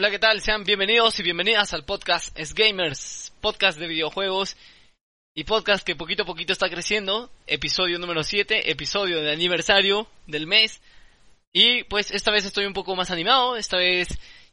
[0.00, 0.40] Hola, ¿qué tal?
[0.40, 4.56] Sean bienvenidos y bienvenidas al podcast Es Gamers, podcast de videojuegos
[5.34, 7.28] y podcast que poquito a poquito está creciendo.
[7.46, 10.80] Episodio número 7, episodio de aniversario del mes.
[11.52, 14.08] Y pues esta vez estoy un poco más animado, esta vez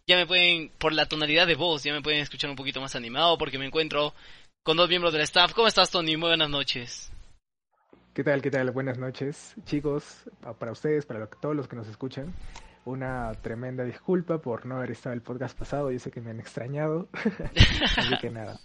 [0.05, 2.97] ya me pueden, por la tonalidad de voz, ya me pueden escuchar un poquito más
[2.97, 4.13] animado porque me encuentro
[4.63, 5.53] con dos miembros del staff.
[5.53, 6.17] ¿Cómo estás, Tony?
[6.17, 7.09] Muy buenas noches.
[8.13, 8.41] ¿Qué tal?
[8.41, 8.71] ¿Qué tal?
[8.71, 10.25] Buenas noches, chicos,
[10.59, 12.35] para ustedes, para todos los que nos escuchan.
[12.87, 15.91] Una tremenda disculpa por no haber estado el podcast pasado.
[15.91, 17.09] Yo sé que me han extrañado.
[17.97, 18.61] Así que nada.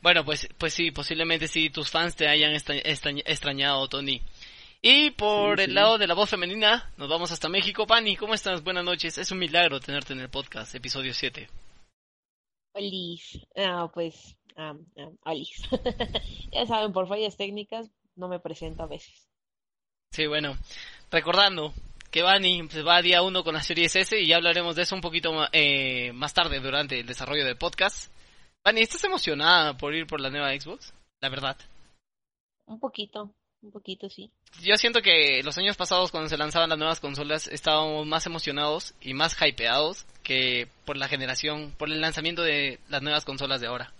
[0.00, 4.22] Bueno, pues, pues sí, posiblemente sí, tus fans te hayan extrañado, Tony.
[4.80, 7.86] Y por el lado de la voz femenina, nos vamos hasta México.
[7.86, 8.64] Pani, ¿cómo estás?
[8.64, 9.18] Buenas noches.
[9.18, 11.50] Es un milagro tenerte en el podcast, episodio 7.
[12.72, 13.46] Olis.
[13.58, 14.86] Ah, pues, um,
[16.50, 19.28] ya saben, por fallas técnicas no me presento a veces.
[20.12, 20.56] Sí, bueno,
[21.10, 21.74] recordando
[22.16, 24.94] que Bani pues, va día uno con la serie S y ya hablaremos de eso
[24.94, 28.10] un poquito eh, más tarde durante el desarrollo del podcast.
[28.64, 30.94] Bani, ¿estás emocionada por ir por la nueva Xbox?
[31.20, 31.58] La verdad.
[32.64, 34.30] Un poquito, un poquito sí.
[34.62, 38.94] Yo siento que los años pasados cuando se lanzaban las nuevas consolas estábamos más emocionados
[39.02, 43.66] y más hypeados que por la generación, por el lanzamiento de las nuevas consolas de
[43.66, 43.92] ahora.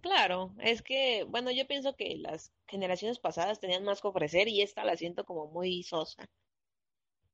[0.00, 4.62] Claro, es que, bueno, yo pienso que las generaciones pasadas tenían más que ofrecer y
[4.62, 6.24] esta la siento como muy sosa.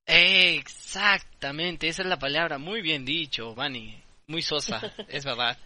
[0.06, 5.58] Exactamente, esa es la palabra, muy bien dicho, Vani, muy sosa, es verdad.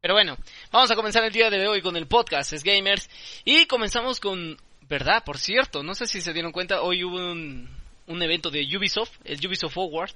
[0.00, 0.36] Pero bueno,
[0.72, 3.08] vamos a comenzar el día de hoy con el podcast, es Gamers,
[3.44, 4.56] y comenzamos con,
[4.88, 7.68] verdad, por cierto, no sé si se dieron cuenta, hoy hubo un,
[8.06, 10.14] un evento de Ubisoft, el Ubisoft Forward,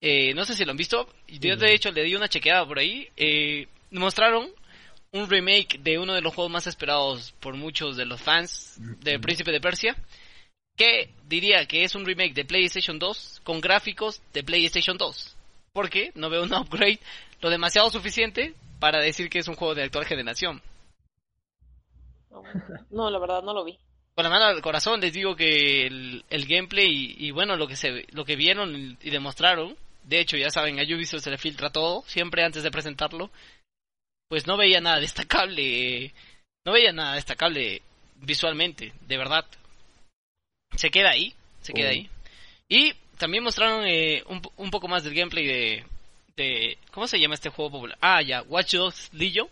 [0.00, 2.78] eh, no sé si lo han visto, yo de hecho le di una chequeada por
[2.78, 4.50] ahí, eh, mostraron
[5.12, 9.18] un remake de uno de los juegos más esperados por muchos de los fans de
[9.18, 9.96] Príncipe de Persia,
[10.76, 15.36] que diría que es un remake de PlayStation 2 con gráficos de PlayStation 2,
[15.72, 17.00] porque no veo un upgrade
[17.40, 20.62] lo demasiado suficiente para decir que es un juego de actual generación.
[22.90, 23.78] No, la verdad no lo vi.
[24.14, 28.06] Con la mano al corazón les digo que el, gameplay y, bueno lo que se
[28.12, 32.02] lo que vieron y demostraron, de hecho ya saben a Ubisoft se le filtra todo
[32.06, 33.30] siempre antes de presentarlo
[34.28, 36.12] pues no veía nada destacable,
[36.64, 37.82] no veía nada destacable
[38.16, 39.44] visualmente, de verdad.
[40.76, 42.10] Se queda ahí, se queda ahí.
[42.68, 45.84] Y también mostraron eh, un, un, poco más del gameplay de,
[46.36, 47.96] de, ¿cómo se llama este juego popular?
[48.00, 49.48] Ah, ya, Watch Dogs Legion,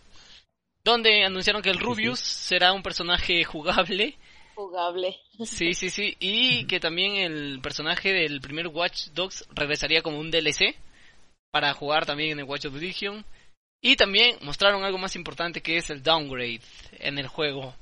[0.83, 4.17] donde anunciaron que el Rubius será un personaje jugable.
[4.55, 5.17] Jugable.
[5.45, 10.31] Sí, sí, sí, y que también el personaje del primer Watch Dogs regresaría como un
[10.31, 10.77] DLC
[11.51, 13.25] para jugar también en el Watch Dogs Legion.
[13.87, 16.63] Y también mostraron algo más importante que es el downgrade
[17.01, 17.75] en el juego.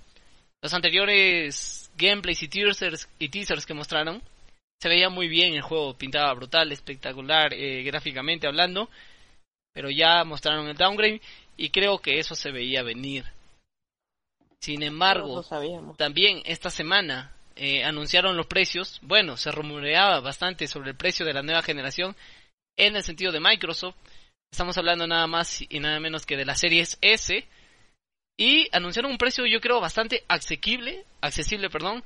[0.61, 4.21] Los anteriores gameplays y teasers, y teasers que mostraron
[4.81, 8.91] se veía muy bien el juego, pintaba brutal, espectacular eh, gráficamente hablando,
[9.73, 11.21] pero ya mostraron el downgrade
[11.57, 13.25] y creo que eso se veía venir.
[14.59, 15.45] Sin embargo,
[15.97, 21.35] también esta semana eh, anunciaron los precios, bueno, se rumoreaba bastante sobre el precio de
[21.35, 22.17] la nueva generación
[22.77, 23.95] en el sentido de Microsoft,
[24.53, 27.49] Estamos hablando nada más y nada menos que de la series S.
[28.37, 32.05] Y anunciaron un precio, yo creo, bastante asequible, accesible, perdón,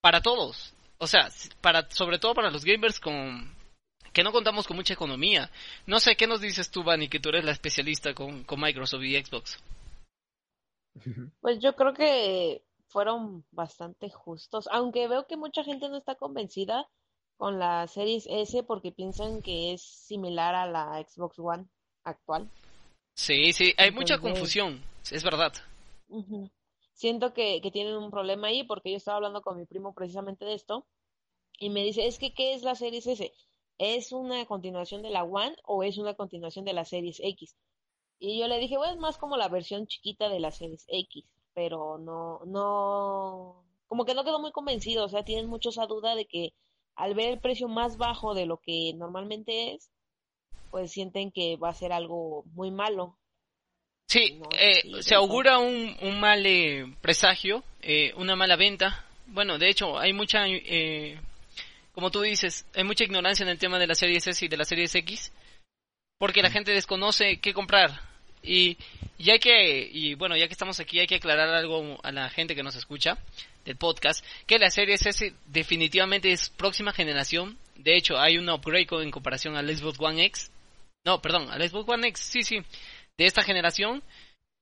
[0.00, 0.74] para todos.
[0.98, 1.28] O sea,
[1.60, 3.52] para, sobre todo para los gamers con,
[4.12, 5.50] que no contamos con mucha economía.
[5.86, 9.02] No sé, ¿qué nos dices tú, Vani, que tú eres la especialista con, con Microsoft
[9.02, 9.58] y Xbox?
[11.40, 16.86] Pues yo creo que fueron bastante justos, aunque veo que mucha gente no está convencida
[17.42, 21.66] con la Series S porque piensan que es similar a la Xbox One
[22.04, 22.48] actual.
[23.16, 24.80] Sí, sí, hay mucha confusión,
[25.10, 25.52] es verdad.
[26.92, 30.44] Siento que, que, tienen un problema ahí porque yo estaba hablando con mi primo precisamente
[30.44, 30.86] de esto
[31.58, 33.32] y me dice, es que, ¿qué es la Series S?
[33.76, 37.56] ¿Es una continuación de la One o es una continuación de la Series X?
[38.20, 41.24] Y yo le dije, bueno, es más como la versión chiquita de la Series X,
[41.54, 46.14] pero no, no, como que no quedó muy convencido, o sea, tienen mucho esa duda
[46.14, 46.54] de que
[46.96, 49.90] al ver el precio más bajo de lo que normalmente es,
[50.70, 53.18] pues sienten que va a ser algo muy malo.
[54.08, 59.06] Sí, eh, se augura un, un mal eh, presagio, eh, una mala venta.
[59.26, 60.44] Bueno, de hecho, hay mucha,
[61.92, 64.56] como tú dices, hay mucha ignorancia en el tema de la serie S y de
[64.58, 65.32] la serie X,
[66.18, 68.02] porque la gente desconoce qué comprar.
[68.42, 68.76] Y,
[69.16, 72.28] y hay que, y bueno, ya que estamos aquí, hay que aclarar algo a la
[72.28, 73.16] gente que nos escucha
[73.64, 77.58] del podcast, que la serie S definitivamente es próxima generación.
[77.76, 80.50] De hecho, hay un upgrade en comparación al Xbox One X.
[81.04, 82.58] No, perdón, al Xbox One X, sí, sí,
[83.18, 84.02] de esta generación.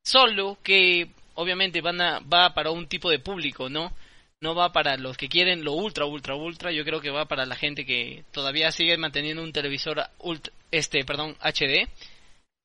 [0.03, 3.93] Solo que obviamente van a, va para un tipo de público, ¿no?
[4.41, 6.73] no va para los que quieren lo ultra, ultra, ultra.
[6.73, 11.05] Yo creo que va para la gente que todavía sigue manteniendo un televisor ultra, este,
[11.05, 11.89] perdón, HD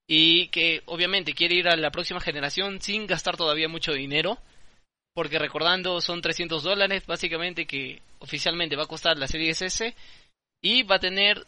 [0.08, 4.38] y que obviamente quiere ir a la próxima generación sin gastar todavía mucho dinero.
[5.16, 9.96] Porque recordando, son 300 dólares básicamente que oficialmente va a costar la serie S
[10.62, 11.48] y va a tener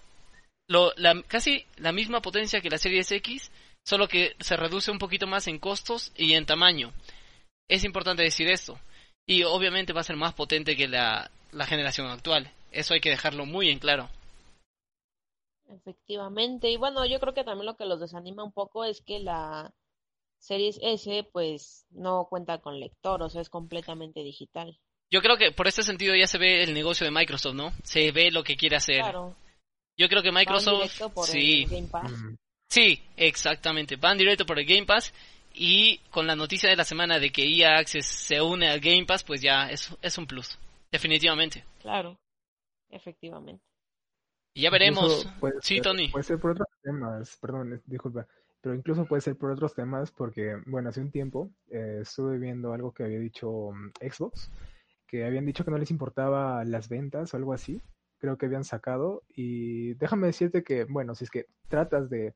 [1.28, 3.52] casi la misma potencia que la serie X,
[3.86, 6.94] solo que se reduce un poquito más en costos y en tamaño.
[7.70, 8.80] Es importante decir esto.
[9.28, 11.30] Y obviamente va a ser más potente que la
[11.66, 12.52] generación actual.
[12.72, 14.10] Eso hay que dejarlo muy en claro.
[15.70, 16.70] Efectivamente.
[16.70, 19.74] Y bueno, yo creo que también lo que los desanima un poco es que la
[20.40, 24.80] Series S pues no cuenta con lector, o sea, es completamente digital.
[25.10, 27.72] Yo creo que por este sentido ya se ve el negocio de Microsoft, ¿no?
[27.84, 29.00] Se ve lo que quiere hacer.
[29.02, 29.36] Claro.
[29.98, 32.12] Yo creo que Microsoft Van por sí, el Game Pass.
[32.12, 32.36] Mm,
[32.70, 33.96] sí, exactamente.
[33.96, 35.14] Van directo por el Game Pass
[35.54, 39.06] y con la noticia de la semana de que EA Access se une al Game
[39.06, 40.60] Pass, pues ya es, es un plus,
[40.92, 41.66] definitivamente.
[41.82, 42.20] Claro,
[42.90, 43.64] efectivamente.
[44.54, 45.26] Y ya veremos.
[45.40, 46.10] puede Sí, ser- Tony.
[46.10, 48.28] Puede ser por otros temas, perdón, eh, disculpa,
[48.68, 52.74] pero incluso puede ser por otros temas porque, bueno, hace un tiempo eh, estuve viendo
[52.74, 54.52] algo que había dicho mm, Xbox,
[55.08, 57.82] que habían dicho que no les importaba las ventas o algo así,
[58.18, 62.34] creo que habían sacado y déjame decirte que, bueno, si es que tratas de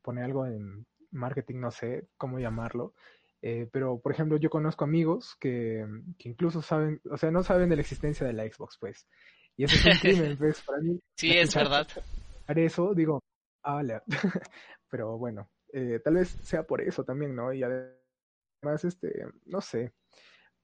[0.00, 2.94] poner algo en marketing, no sé cómo llamarlo,
[3.42, 5.84] eh, pero por ejemplo yo conozco amigos que,
[6.18, 9.06] que incluso saben, o sea, no saben de la existencia de la Xbox, pues,
[9.54, 11.86] y eso es un crimen, pues, para mí Sí, es verdad.
[12.56, 13.22] eso, digo,
[13.62, 14.02] ala.
[14.90, 17.52] Pero bueno, eh, tal vez sea por eso también, ¿no?
[17.52, 19.92] Y además, este, no sé.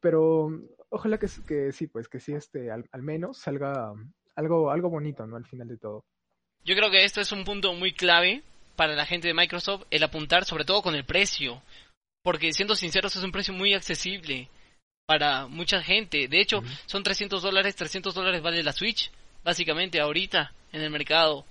[0.00, 0.50] Pero
[0.88, 3.92] ojalá que, que sí, pues que sí, este, al, al menos salga
[4.36, 5.36] algo, algo bonito, ¿no?
[5.36, 6.04] Al final de todo.
[6.64, 8.42] Yo creo que esto es un punto muy clave
[8.76, 11.60] para la gente de Microsoft, el apuntar sobre todo con el precio.
[12.22, 14.48] Porque siendo sinceros es un precio muy accesible
[15.06, 16.28] para mucha gente.
[16.28, 19.10] De hecho, son 300 dólares, 300 dólares vale la Switch,
[19.42, 21.44] básicamente ahorita en el mercado.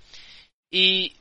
[0.70, 1.16] Y.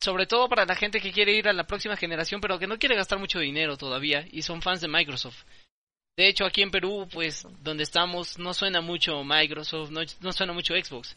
[0.00, 2.78] sobre todo para la gente que quiere ir a la próxima generación, pero que no
[2.78, 5.42] quiere gastar mucho dinero todavía y son fans de Microsoft.
[6.16, 10.52] De hecho, aquí en Perú, pues, donde estamos, no suena mucho Microsoft, no, no suena
[10.52, 11.16] mucho Xbox.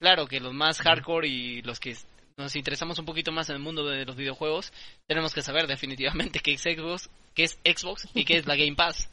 [0.00, 1.96] Claro que los más hardcore y los que
[2.38, 4.72] nos interesamos un poquito más en el mundo de los videojuegos,
[5.06, 8.74] tenemos que saber definitivamente qué es Xbox, qué es Xbox y qué es la Game
[8.76, 9.10] Pass.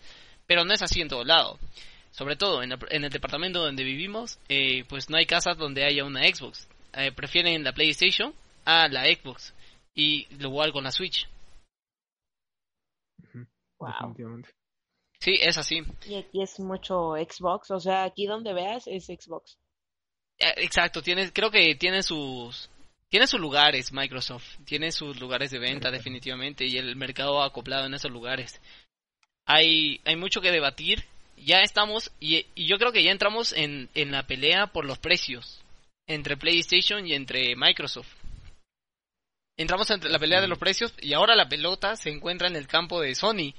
[0.48, 1.60] Pero no es así en todo lado.
[2.12, 5.84] Sobre todo en, la- en el departamento donde vivimos, eh, pues no hay casas donde
[5.84, 6.68] haya una Xbox.
[6.94, 8.34] Eh, prefieren la PlayStation
[8.66, 9.54] a la Xbox.
[9.94, 11.28] Y lo igual con la Switch.
[13.80, 13.92] Wow.
[13.92, 14.50] Definitivamente.
[15.20, 15.82] Sí, es así.
[16.08, 19.58] Y aquí es mucho Xbox, o sea, aquí donde veas es Xbox.
[20.38, 22.70] Eh, Exacto, tiene, creo que tiene sus
[23.08, 27.94] tiene sus lugares Microsoft, tiene sus lugares de venta definitivamente y el mercado acoplado en
[27.94, 28.60] esos lugares.
[29.46, 31.06] Hay hay mucho que debatir,
[31.38, 35.00] ya estamos y, y yo creo que ya entramos en, en la pelea por los
[35.00, 35.62] precios
[36.08, 38.14] entre PlayStation y entre Microsoft.
[39.58, 42.68] Entramos entre la pelea de los precios y ahora la pelota se encuentra en el
[42.68, 43.54] campo de Sony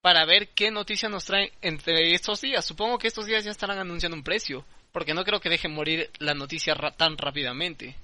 [0.00, 2.64] para ver qué noticias nos traen entre estos días.
[2.64, 6.10] Supongo que estos días ya estarán anunciando un precio, porque no creo que dejen morir
[6.18, 7.96] la noticia ra- tan rápidamente.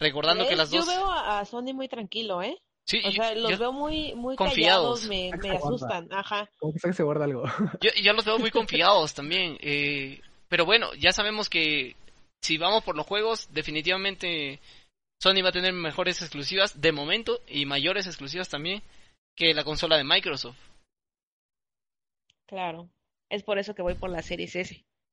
[0.00, 0.84] Recordando que las dos...
[0.86, 2.56] Yo veo a, Sony muy tranquilo, ¿eh?
[2.84, 5.00] Sí, O sea, los yo, veo muy, muy confiados.
[5.00, 6.48] callados, me, me asustan, ajá.
[6.58, 7.42] Como que se guarda algo.
[7.80, 9.56] yo, yo los veo muy confiados también.
[9.60, 11.96] eh, pero bueno, ya sabemos que
[12.40, 14.60] si vamos por los juegos, definitivamente
[15.20, 18.82] Sony va a tener mejores exclusivas de momento y mayores exclusivas también
[19.34, 20.58] que la consola de Microsoft.
[22.46, 22.88] Claro.
[23.28, 24.84] Es por eso que voy por la Series S.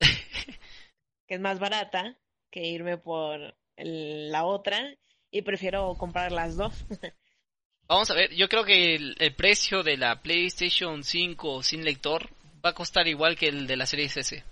[1.27, 2.15] que es más barata
[2.51, 4.93] que irme por el- la otra
[5.31, 6.73] y prefiero comprar las dos.
[7.87, 12.29] Vamos a ver, yo creo que el, el precio de la PlayStation 5 sin lector
[12.63, 14.43] va a costar igual que el de la Series S.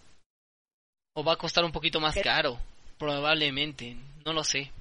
[1.14, 2.22] O va a costar un poquito más ¿Qué?
[2.22, 2.58] caro,
[2.98, 4.72] probablemente, no lo sé.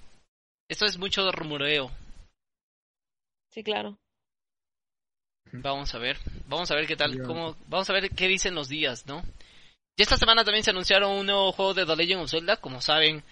[0.71, 1.91] Esto es mucho de rumoreo.
[3.51, 3.99] sí, claro.
[5.51, 8.69] Vamos a ver, vamos a ver qué tal, cómo, vamos a ver qué dicen los
[8.69, 9.21] días, ¿no?
[9.97, 12.81] Y esta semana también se anunciaron un nuevo juego de The Legend of Zelda, como
[12.81, 13.25] saben,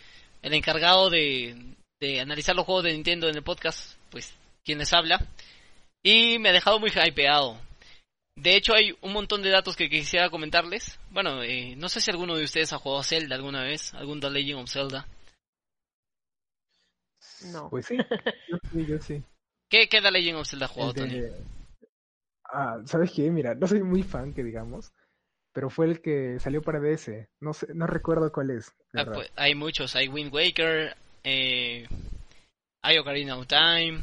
[0.42, 4.92] el encargado de, de analizar los juegos de Nintendo en el podcast, pues, quien les
[4.92, 5.24] habla,
[6.02, 7.56] y me ha dejado muy hypeado.
[8.34, 10.98] De hecho, hay un montón de datos que quisiera comentarles.
[11.10, 14.28] Bueno, eh, no sé si alguno de ustedes ha jugado Zelda alguna vez, algún The
[14.28, 15.06] Legend of Zelda.
[17.46, 17.70] No.
[17.70, 17.96] Pues sí,
[18.48, 19.22] yo sí, yo sí.
[19.70, 21.20] ¿Qué, qué The Legend of Zelda ha jugado, El Tony?
[21.20, 21.44] de-
[22.50, 23.30] Ah, ¿sabes qué?
[23.30, 24.92] Mira, no soy muy fan, que digamos,
[25.52, 27.28] pero fue el que salió para DS.
[27.40, 28.72] No sé, no recuerdo cuál es.
[28.92, 31.86] de Ah, pues, hay muchos, hay Wind Waker, eh,
[32.82, 34.02] hay Ocarina of Time,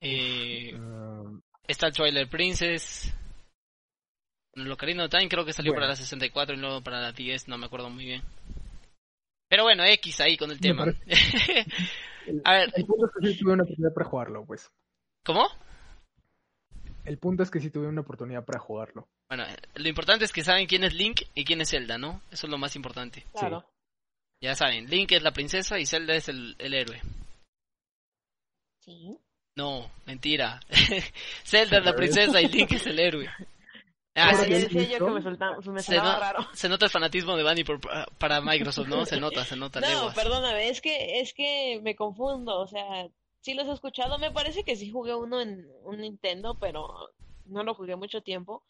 [0.00, 1.30] eh, Ah,
[1.68, 3.14] está Twilight Princess,
[4.54, 5.82] El Ocarina of Time creo que salió Bueno.
[5.82, 8.22] para la 64 y luego para la 10, no me acuerdo muy bien.
[9.52, 10.86] Pero bueno, X ahí con el tema.
[10.86, 10.96] El,
[12.46, 12.72] A ver.
[12.74, 14.72] el punto es que sí tuve una oportunidad para jugarlo, pues.
[15.26, 15.46] ¿Cómo?
[17.04, 19.10] El punto es que sí tuve una oportunidad para jugarlo.
[19.28, 19.44] Bueno,
[19.74, 22.22] lo importante es que saben quién es Link y quién es Zelda, ¿no?
[22.30, 23.26] Eso es lo más importante.
[23.38, 23.62] Claro.
[24.40, 27.02] Ya saben, Link es la princesa y Zelda es el, el héroe.
[28.78, 29.18] Sí.
[29.54, 30.60] No, mentira.
[31.44, 33.28] Zelda es la princesa y Link es el héroe.
[34.14, 36.46] Ah, yo que me, soltaba, me se no- raro.
[36.52, 37.80] se nota el fanatismo de Bunny por,
[38.18, 39.06] para Microsoft, ¿no?
[39.06, 39.80] Se nota, se nota.
[39.80, 40.14] No, leguas.
[40.14, 43.08] perdóname, es que, es que me confundo, o sea,
[43.40, 47.10] sí los he escuchado, me parece que sí jugué uno en un Nintendo, pero
[47.46, 48.62] no lo jugué mucho tiempo.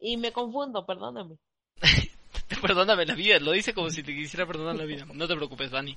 [0.00, 1.38] Y me confundo, perdóname.
[2.62, 5.04] Perdóname la vida, lo dice como si te quisiera perdonar la vida.
[5.12, 5.96] No te preocupes, Bunny.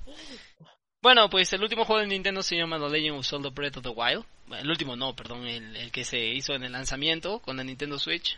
[1.02, 3.84] Bueno, pues el último juego de Nintendo se llama The Legend of Zelda Breath of
[3.84, 4.26] the Wild.
[4.52, 7.98] El último no, perdón, el, el que se hizo en el lanzamiento con la Nintendo
[7.98, 8.38] Switch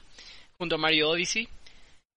[0.60, 1.50] junto a Mario Odyssey.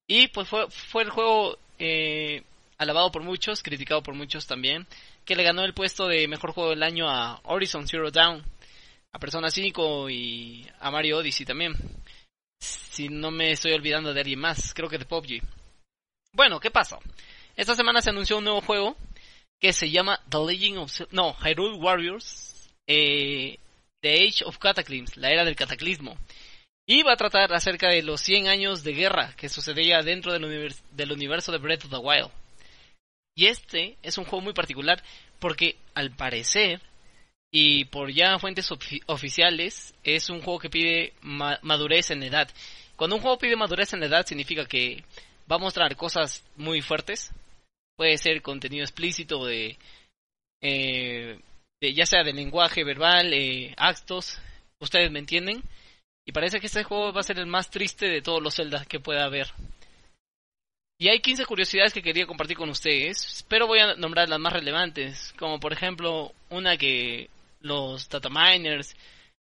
[0.07, 2.43] Y pues fue, fue el juego eh,
[2.77, 4.87] alabado por muchos, criticado por muchos también,
[5.25, 8.45] que le ganó el puesto de mejor juego del año a Horizon Zero Dawn,
[9.13, 11.75] a Persona 5 y a Mario Odyssey también.
[12.61, 15.41] Si no me estoy olvidando de alguien más, creo que de PUBG.
[16.33, 16.99] Bueno, ¿qué pasó?
[17.57, 18.97] Esta semana se anunció un nuevo juego
[19.65, 21.01] que se llama The Legend of...
[21.11, 22.69] No, Hyrule Warriors.
[22.87, 23.59] eh,
[24.03, 26.19] The Age of Cataclysm, la era del cataclismo.
[26.87, 30.45] Y va a tratar acerca de los 100 años de guerra que sucedía dentro del,
[30.45, 32.31] univers- del universo de Breath of the Wild.
[33.35, 35.03] Y este es un juego muy particular
[35.39, 36.83] porque al parecer,
[37.51, 42.51] y por ya fuentes ofi- oficiales, es un juego que pide ma- madurez en edad.
[42.97, 45.03] Cuando un juego pide madurez en edad significa que
[45.51, 47.31] va a mostrar cosas muy fuertes.
[47.97, 49.79] Puede ser contenido explícito de,
[50.61, 51.39] eh,
[51.81, 54.39] de ya sea de lenguaje verbal, eh, actos.
[54.81, 55.63] Ustedes me entienden.
[56.27, 58.85] Y parece que este juego va a ser el más triste de todos los Zelda
[58.87, 59.49] que pueda haber.
[60.99, 64.53] Y hay 15 curiosidades que quería compartir con ustedes, pero voy a nombrar las más
[64.53, 67.29] relevantes, como por ejemplo una que
[67.61, 68.97] los dataminers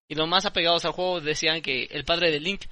[0.08, 2.62] y los más apegados al juego decían que el padre de Link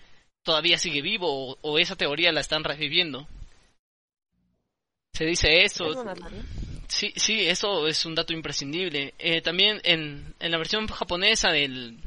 [0.45, 3.27] todavía sigue vivo o esa teoría la están reviviendo.
[5.19, 6.05] Se dice eso.
[6.87, 9.15] Sí, sí, eso es un dato imprescindible.
[9.19, 11.99] Eh, también en, en la versión japonesa del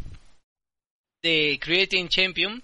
[1.22, 2.63] de Creating Champion,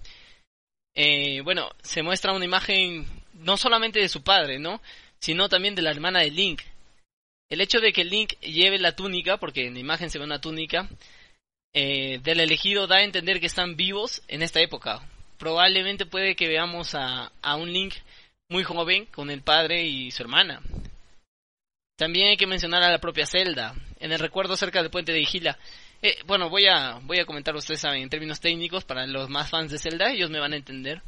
[0.94, 4.80] eh, bueno, se muestra una imagen no solamente de su padre, ¿no?
[5.18, 6.62] Sino también de la hermana de Link.
[7.50, 10.40] El hecho de que Link lleve la túnica, porque en la imagen se ve una
[10.40, 10.88] túnica,
[11.74, 15.06] eh, del elegido da a entender que están vivos en esta época.
[15.36, 17.96] Probablemente puede que veamos a, a un Link
[18.48, 20.62] muy joven con el padre y su hermana.
[21.96, 23.74] También hay que mencionar a la propia Zelda.
[24.00, 25.58] En el recuerdo cerca del puente de Vigila.
[26.00, 29.50] Eh, bueno, voy a, voy a comentar, ustedes saben, en términos técnicos, para los más
[29.50, 31.02] fans de Zelda, ellos me van a entender.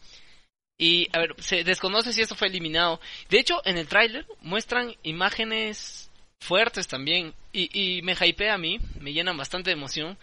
[0.77, 3.01] Y, a ver, se desconoce si esto fue eliminado.
[3.29, 7.35] De hecho, en el tráiler muestran imágenes fuertes también.
[7.53, 10.19] Y, y me hypea a mí, me llenan bastante de emoción.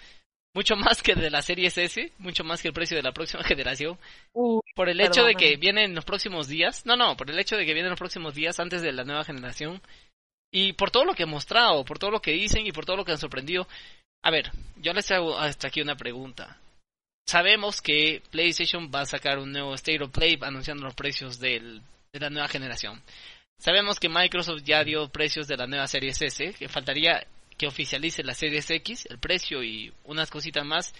[0.53, 3.43] Mucho más que de la serie S, mucho más que el precio de la próxima
[3.45, 3.97] generación.
[4.33, 6.85] Uh, Por el hecho de que vienen los próximos días.
[6.85, 9.23] No, no, por el hecho de que vienen los próximos días antes de la nueva
[9.23, 9.81] generación.
[10.51, 12.97] Y por todo lo que han mostrado, por todo lo que dicen y por todo
[12.97, 13.67] lo que han sorprendido.
[14.23, 16.59] A ver, yo les hago hasta aquí una pregunta.
[17.27, 21.81] Sabemos que PlayStation va a sacar un nuevo State of Play anunciando los precios del,
[22.13, 23.03] de la nueva generación.
[23.59, 27.27] Sabemos que Microsoft ya dio precios de la nueva Series S, que faltaría
[27.57, 30.93] que oficialice la Series X, el precio y unas cositas más,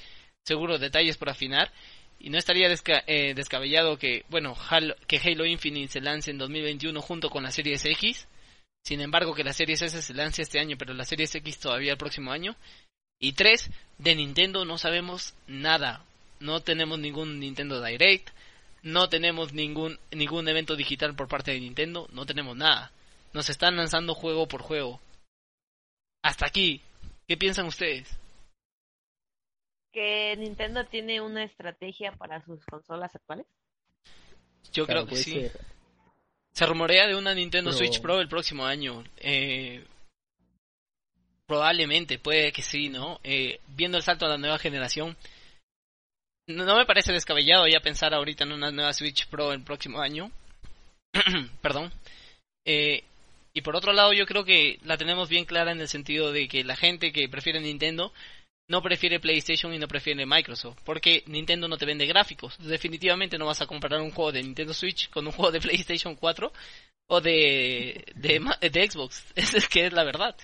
[0.44, 1.72] seguro detalles por afinar.
[2.20, 7.00] Y no estaría eh, descabellado que, bueno, Halo, que Halo Infinite se lance en 2021
[7.02, 8.28] junto con la Series X.
[8.84, 11.92] Sin embargo, que la Series S se lance este año, pero la Series X todavía
[11.92, 12.56] el próximo año.
[13.20, 16.04] Y tres, de Nintendo no sabemos nada.
[16.40, 18.30] No tenemos ningún Nintendo Direct.
[18.82, 22.08] No tenemos ningún, ningún evento digital por parte de Nintendo.
[22.12, 22.92] No tenemos nada.
[23.34, 25.02] Nos están lanzando juego por juego.
[26.28, 26.82] Hasta aquí.
[27.26, 28.20] ¿Qué piensan ustedes?
[29.94, 33.48] que Nintendo tiene una estrategia para sus consolas actuales.
[34.72, 35.32] Yo Claro, creo que sí.
[35.32, 35.60] ser.
[36.52, 39.04] Se rumorea de una Nintendo Pero- Switch Pro el próximo año.
[39.18, 39.84] Eh,
[41.48, 43.20] probablemente, puede que sí, ¿no?
[43.24, 45.18] Eh, viendo el salto a la nueva generación.
[46.48, 50.00] No, no me parece descabellado ya pensar ahorita en una nueva Switch Pro el próximo
[50.00, 50.30] año.
[51.62, 51.92] Perdón.
[52.66, 53.04] Eh,
[53.58, 56.48] y por otro lado, yo creo que la tenemos bien clara en el sentido de
[56.48, 58.14] que la gente que prefiere Nintendo
[58.70, 62.56] no prefiere PlayStation y no prefiere Microsoft, porque Nintendo no te vende gráficos.
[62.60, 66.14] Definitivamente no vas a comparar un juego de Nintendo Switch con un juego de PlayStation
[66.16, 66.54] 4
[67.08, 69.26] o de, de, de Xbox.
[69.36, 70.36] Esa es que es la verdad.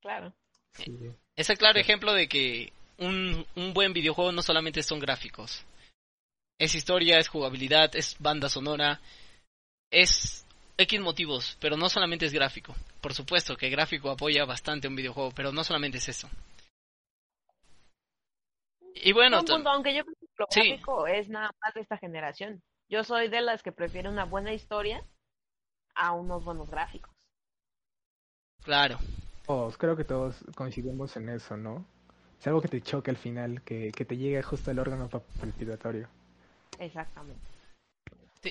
[0.00, 0.32] Claro.
[0.74, 0.96] Sí.
[1.34, 5.64] Es el claro ejemplo de que un, un buen videojuego no solamente son gráficos.
[6.60, 9.00] Es historia, es jugabilidad, es banda sonora,
[9.90, 10.45] es
[10.78, 12.74] X motivos, pero no solamente es gráfico.
[13.00, 16.28] Por supuesto que gráfico apoya bastante un videojuego, pero no solamente es eso.
[18.94, 21.96] Y bueno, Un punto, aunque yo creo que lo gráfico es nada más de esta
[21.96, 22.62] generación.
[22.88, 25.02] Yo soy de las que prefiere una buena historia
[25.94, 27.10] a unos buenos gráficos.
[28.62, 28.98] Claro.
[29.46, 31.84] Todos, creo que todos coincidimos en eso, ¿no?
[32.38, 36.08] Es algo que te choque al final, que, que te llegue justo al órgano palpitatorio.
[36.78, 37.55] Exactamente.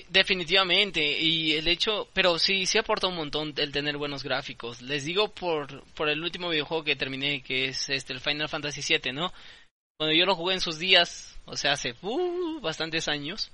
[0.08, 4.82] Definitivamente, y el hecho, pero sí, sí aporta un montón el tener buenos gráficos.
[4.82, 8.80] Les digo por, por el último videojuego que terminé, que es este, el Final Fantasy
[8.82, 9.32] VII, ¿no?
[9.98, 13.50] Cuando yo lo jugué en sus días, o sea, hace uh, bastantes años,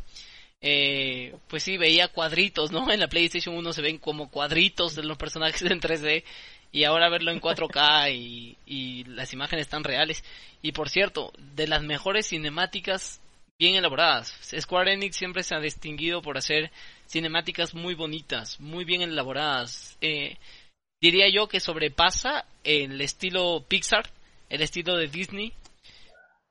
[0.61, 2.91] eh, pues sí, veía cuadritos, ¿no?
[2.93, 6.25] En la PlayStation 1 se ven como cuadritos de los personajes en 3D,
[6.73, 10.25] y ahora verlo en 4K y, y las imágenes tan reales.
[10.63, 13.22] Y por cierto, de las mejores cinemáticas
[13.59, 14.37] bien elaboradas.
[14.61, 16.71] Square Enix siempre se ha distinguido por hacer
[17.07, 19.97] cinemáticas muy bonitas, muy bien elaboradas.
[20.01, 20.37] Eh,
[21.01, 24.11] diría yo que sobrepasa el estilo Pixar,
[24.49, 25.53] el estilo de Disney,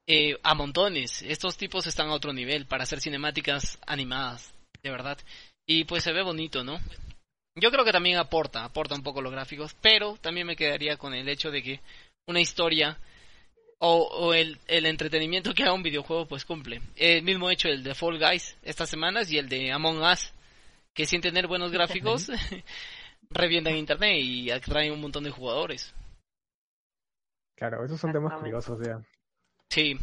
[0.07, 1.21] eh, a montones.
[1.21, 4.53] Estos tipos están a otro nivel para hacer cinemáticas animadas,
[4.83, 5.17] de verdad.
[5.65, 6.79] Y pues se ve bonito, ¿no?
[7.55, 11.13] Yo creo que también aporta, aporta un poco los gráficos, pero también me quedaría con
[11.13, 11.81] el hecho de que
[12.25, 12.97] una historia
[13.83, 16.81] o, el, el, entretenimiento que haga un videojuego pues cumple.
[16.95, 20.31] El mismo hecho el de Fall Guys estas semanas y el de Among Us,
[20.93, 22.29] que sin tener buenos gráficos
[23.31, 25.93] revientan internet y atraen un montón de jugadores.
[27.55, 29.01] Claro, esos son temas curiosos ya.
[29.69, 29.97] Sí.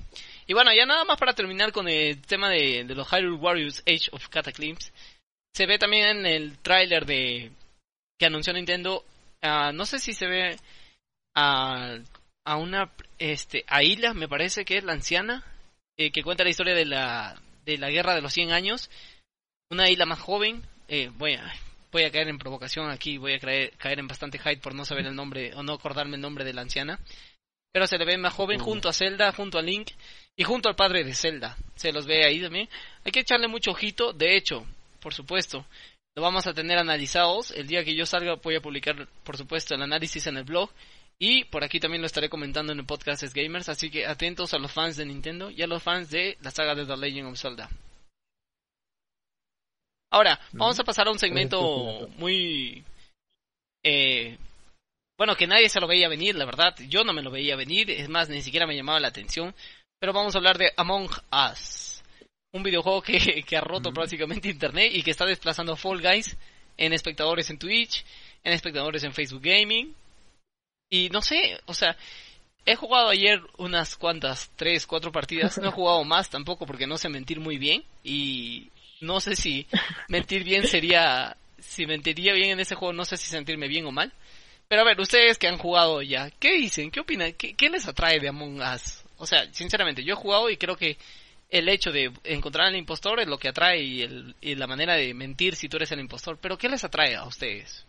[0.46, 3.82] Y bueno, ya nada más para terminar con el tema de, de los Hyrule Warriors
[3.86, 4.92] Age of Cataclysms.
[5.54, 7.52] Se ve también en el tráiler de
[8.18, 9.04] que anunció Nintendo,
[9.42, 10.56] uh, no sé si se ve
[11.36, 12.02] uh,
[12.48, 15.44] a una este Aila, me parece que es la anciana,
[15.98, 18.88] eh, que cuenta la historia de la, de la guerra de los 100 años.
[19.70, 21.52] Una Aila más joven, eh, voy, a,
[21.92, 24.86] voy a caer en provocación aquí, voy a caer, caer en bastante hype por no
[24.86, 26.98] saber el nombre o no acordarme el nombre de la anciana.
[27.70, 29.90] Pero se le ve más joven junto a Zelda, junto a Link
[30.34, 31.58] y junto al padre de Zelda.
[31.74, 32.66] Se los ve ahí también.
[33.04, 34.66] Hay que echarle mucho ojito, de hecho,
[35.00, 35.66] por supuesto.
[36.16, 37.50] Lo vamos a tener analizados.
[37.50, 40.70] El día que yo salga voy a publicar, por supuesto, el análisis en el blog
[41.18, 44.54] y por aquí también lo estaré comentando en el podcast es Gamers, así que atentos
[44.54, 47.28] a los fans de Nintendo y a los fans de la saga de The Legend
[47.28, 47.68] of Zelda.
[50.10, 52.82] Ahora, vamos a pasar a un segmento muy...
[53.82, 54.38] Eh,
[55.18, 56.74] bueno, que nadie se lo veía venir, la verdad.
[56.88, 59.54] Yo no me lo veía venir, es más, ni siquiera me llamaba la atención.
[59.98, 61.10] Pero vamos a hablar de Among
[61.52, 62.02] Us.
[62.52, 66.36] Un videojuego que, que ha roto prácticamente internet y que está desplazando a Fall Guys
[66.76, 68.04] en espectadores en Twitch,
[68.44, 69.94] en espectadores en Facebook Gaming,
[70.90, 71.96] y no sé, o sea,
[72.64, 75.58] he jugado ayer unas cuantas, tres, cuatro partidas.
[75.58, 77.82] No he jugado más tampoco porque no sé mentir muy bien.
[78.04, 78.70] Y
[79.00, 79.66] no sé si
[80.08, 83.92] mentir bien sería, si mentiría bien en ese juego, no sé si sentirme bien o
[83.92, 84.12] mal.
[84.68, 86.90] Pero a ver, ustedes que han jugado ya, ¿qué dicen?
[86.90, 87.32] ¿Qué opinan?
[87.32, 89.02] ¿Qué, qué les atrae de Among Us?
[89.16, 90.98] O sea, sinceramente, yo he jugado y creo que
[91.48, 94.94] el hecho de encontrar al impostor es lo que atrae y, el, y la manera
[94.94, 96.36] de mentir si tú eres el impostor.
[96.38, 97.86] Pero ¿qué les atrae a ustedes?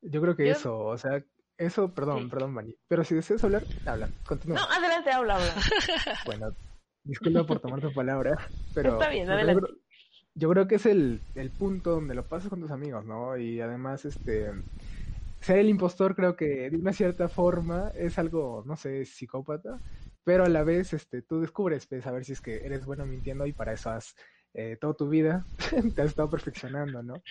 [0.00, 1.22] Yo creo que eso, o sea,
[1.60, 2.74] eso, perdón, perdón, Mani.
[2.88, 4.58] Pero si deseas hablar, habla, continúa.
[4.58, 5.54] No, adelante, habla, habla.
[6.26, 6.56] bueno,
[7.04, 8.38] disculpa por tomar tu palabra,
[8.74, 8.94] pero...
[8.94, 9.68] Está bien, adelante.
[10.34, 13.36] Yo creo, que es el, el punto donde lo pasas con tus amigos, ¿no?
[13.36, 14.50] Y además, este...
[15.40, 19.78] Ser el impostor creo que de una cierta forma es algo, no sé, psicópata,
[20.24, 23.06] pero a la vez este, tú descubres, pues, a ver si es que eres bueno
[23.06, 24.14] mintiendo y para eso has
[24.54, 25.48] eh, toda tu vida
[25.94, 27.22] te has estado perfeccionando, ¿no?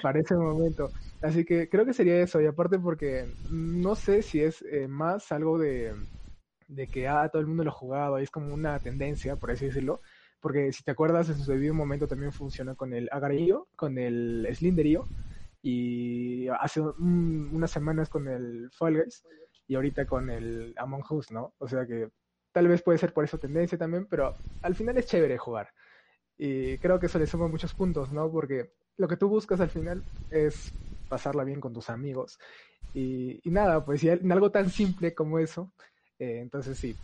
[0.00, 0.92] Para ese momento.
[1.20, 5.32] Así que creo que sería eso, y aparte porque no sé si es eh, más
[5.32, 5.94] algo de,
[6.68, 9.66] de que ah, todo el mundo lo ha jugado, es como una tendencia, por así
[9.66, 10.00] decirlo,
[10.40, 14.48] porque si te acuerdas, en su debido momento también funciona con el Agarillo, con el
[14.52, 15.10] Slinderio,
[15.62, 19.22] y hace unas semanas con el Fall Guys,
[19.68, 21.54] y ahorita con el Among Us, ¿no?
[21.58, 22.08] O sea que
[22.52, 25.72] tal vez puede ser por esa tendencia también, pero al final es chévere jugar.
[26.38, 28.30] Y creo que eso le suma muchos puntos, ¿no?
[28.30, 30.72] Porque lo que tú buscas al final es
[31.08, 32.38] pasarla bien con tus amigos.
[32.94, 35.72] Y, nada, pues en algo tan simple como eso,
[36.18, 36.94] eh, entonces sí,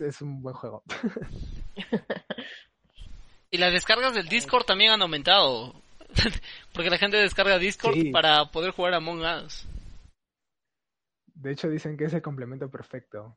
[0.00, 0.82] es un buen juego.
[3.50, 5.74] y las descargas del Discord también han aumentado.
[6.74, 9.66] Porque la gente descarga Discord para poder jugar a Among Us.
[11.34, 13.36] De hecho, dicen que es el complemento perfecto.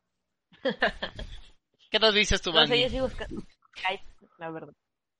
[1.90, 3.42] ¿Qué nos dices tú, No sé, yo sí buscando
[4.38, 4.74] la verdad.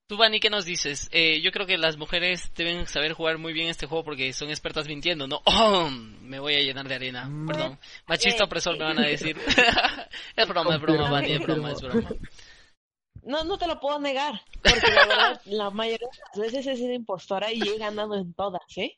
[0.08, 1.08] Tú, Vani, ¿qué nos dices?
[1.10, 4.50] Eh, yo creo que las mujeres deben saber jugar muy bien este juego porque son
[4.50, 5.42] expertas mintiendo, ¿no?
[5.46, 5.90] ¡Oh!
[6.20, 7.28] Me voy a llenar de arena.
[7.46, 7.78] Perdón.
[8.06, 9.36] Machista opresor me van a decir.
[10.36, 12.08] es broma, es broma, Vani, es broma, es broma.
[13.22, 16.76] No, no te lo puedo negar, porque la verdad, la mayoría de las veces he
[16.76, 18.96] sido impostora y he ganado en todas, ¿eh?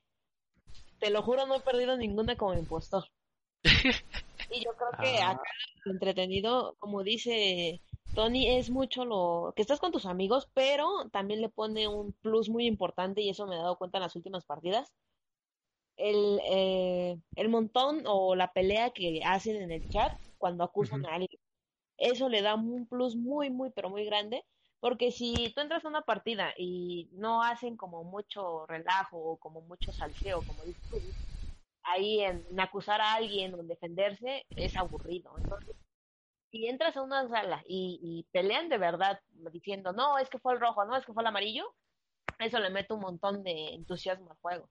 [1.00, 3.04] Te lo juro, no he perdido ninguna como impostor.
[4.50, 5.32] Y yo creo que Ah.
[5.32, 5.42] acá
[5.84, 11.48] entretenido, como dice Tony, es mucho lo que estás con tus amigos, pero también le
[11.48, 14.92] pone un plus muy importante y eso me he dado cuenta en las últimas partidas.
[15.96, 21.14] El, eh, el montón o la pelea que hacen en el chat cuando acusan a
[21.14, 21.40] alguien.
[21.98, 24.44] Eso le da un plus muy, muy, pero muy grande.
[24.80, 29.62] Porque si tú entras a una partida y no hacen como mucho relajo o como
[29.62, 31.16] mucho salseo, como dices tú,
[31.82, 35.38] ahí en, en acusar a alguien o en defenderse, es aburrido.
[35.38, 35.76] Entonces,
[36.50, 39.20] si entras a una sala y, y pelean de verdad
[39.52, 41.74] diciendo, no, es que fue el rojo, no, es que fue el amarillo,
[42.38, 44.70] eso le mete un montón de entusiasmo al juego.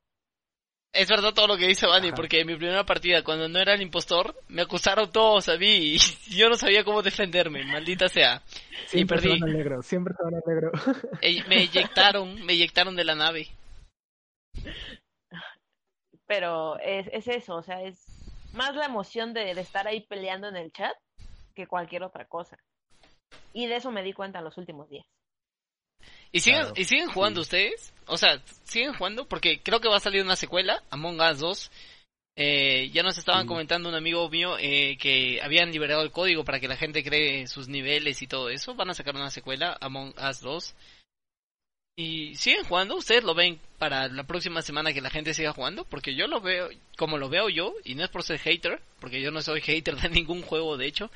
[0.94, 2.16] Es verdad todo lo que dice Ajá.
[2.16, 5.96] porque en mi primera partida, cuando no era el impostor, me acusaron todos a mí
[5.96, 5.98] y
[6.36, 8.42] yo no sabía cómo defenderme, maldita sea.
[8.86, 9.40] Siempre se perdí.
[9.40, 10.72] van al negro, siempre se van al negro.
[11.50, 13.48] Me eyectaron, me eyectaron de la nave.
[16.26, 18.04] Pero es, es eso, o sea, es
[18.54, 20.96] más la emoción de, de estar ahí peleando en el chat
[21.58, 22.58] que cualquier otra cosa.
[23.54, 25.06] Y de eso me di cuenta en los últimos días.
[26.32, 27.93] ¿Y siguen, Claro, ¿Y siguen jugando ustedes?
[28.06, 29.28] O sea, ¿siguen jugando?
[29.28, 31.72] Porque creo que va a salir una secuela, Among Us 2.
[32.39, 33.48] Eh, ya nos estaban Sí.
[33.48, 37.48] comentando un amigo mío eh, que habían liberado el código para que la gente cree
[37.48, 38.76] sus niveles y todo eso.
[38.76, 40.76] Van a sacar una secuela, Among Us 2.
[42.00, 42.96] ¿Y siguen jugando?
[42.96, 45.84] ¿Ustedes lo ven para la próxima semana que la gente siga jugando?
[45.86, 49.20] Porque yo lo veo, como lo veo yo, y no es por ser hater, porque
[49.20, 51.10] yo no soy hater de ningún juego, de hecho.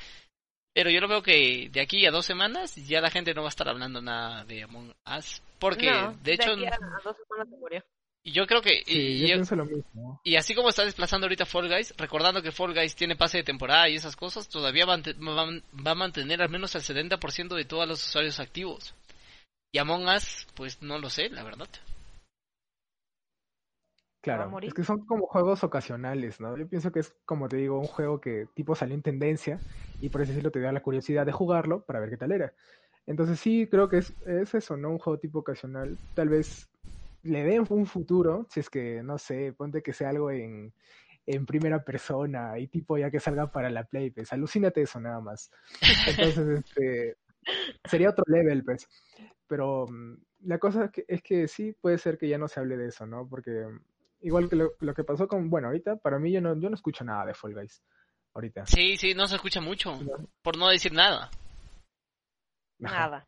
[0.74, 3.48] Pero yo lo veo que de aquí a dos semanas ya la gente no va
[3.48, 5.42] a estar hablando nada de Among Us.
[5.60, 7.84] Porque, No, de hecho, aquí a, a dos semanas se murió.
[8.24, 8.84] yo creo que...
[8.86, 10.22] Sí, y, yo y- pienso lo mismo.
[10.24, 13.44] y así como está desplazando ahorita Fall Guys, recordando que Fall Guys tiene pase de
[13.44, 17.88] temporada y esas cosas, todavía va, va a mantener al menos el 70% de todos
[17.88, 18.96] los usuarios activos.
[19.74, 21.68] Y Among Us, pues no lo sé, la verdad.
[24.22, 24.68] Claro, morir.
[24.68, 26.56] es que son como juegos ocasionales, ¿no?
[26.56, 29.64] Yo pienso que es, como te digo, un juego que tipo salió en tendencia
[30.00, 32.54] y por así decirlo te da la curiosidad de jugarlo para ver qué tal era.
[33.08, 34.92] Entonces sí, creo que es, es eso, ¿no?
[34.92, 36.00] Un juego tipo ocasional.
[36.14, 36.70] Tal vez
[37.24, 40.74] le den un futuro, si es que, no sé, ponte que sea algo en,
[41.26, 45.20] en primera persona y tipo ya que salga para la Play, pues alucínate eso nada
[45.20, 45.52] más.
[46.08, 47.18] Entonces, este,
[47.86, 48.88] sería otro level, pues.
[49.48, 52.60] Pero mm, la cosa es que, es que sí puede ser que ya no se
[52.60, 53.28] hable de eso, ¿no?
[53.28, 53.66] Porque
[54.22, 56.76] igual que lo, lo que pasó con, bueno, ahorita para mí yo no, yo no
[56.76, 57.82] escucho nada de Fall Guys.
[58.34, 58.66] Ahorita.
[58.66, 60.00] Sí, sí, no se escucha mucho,
[60.42, 61.30] por no decir nada.
[62.80, 63.28] Nada.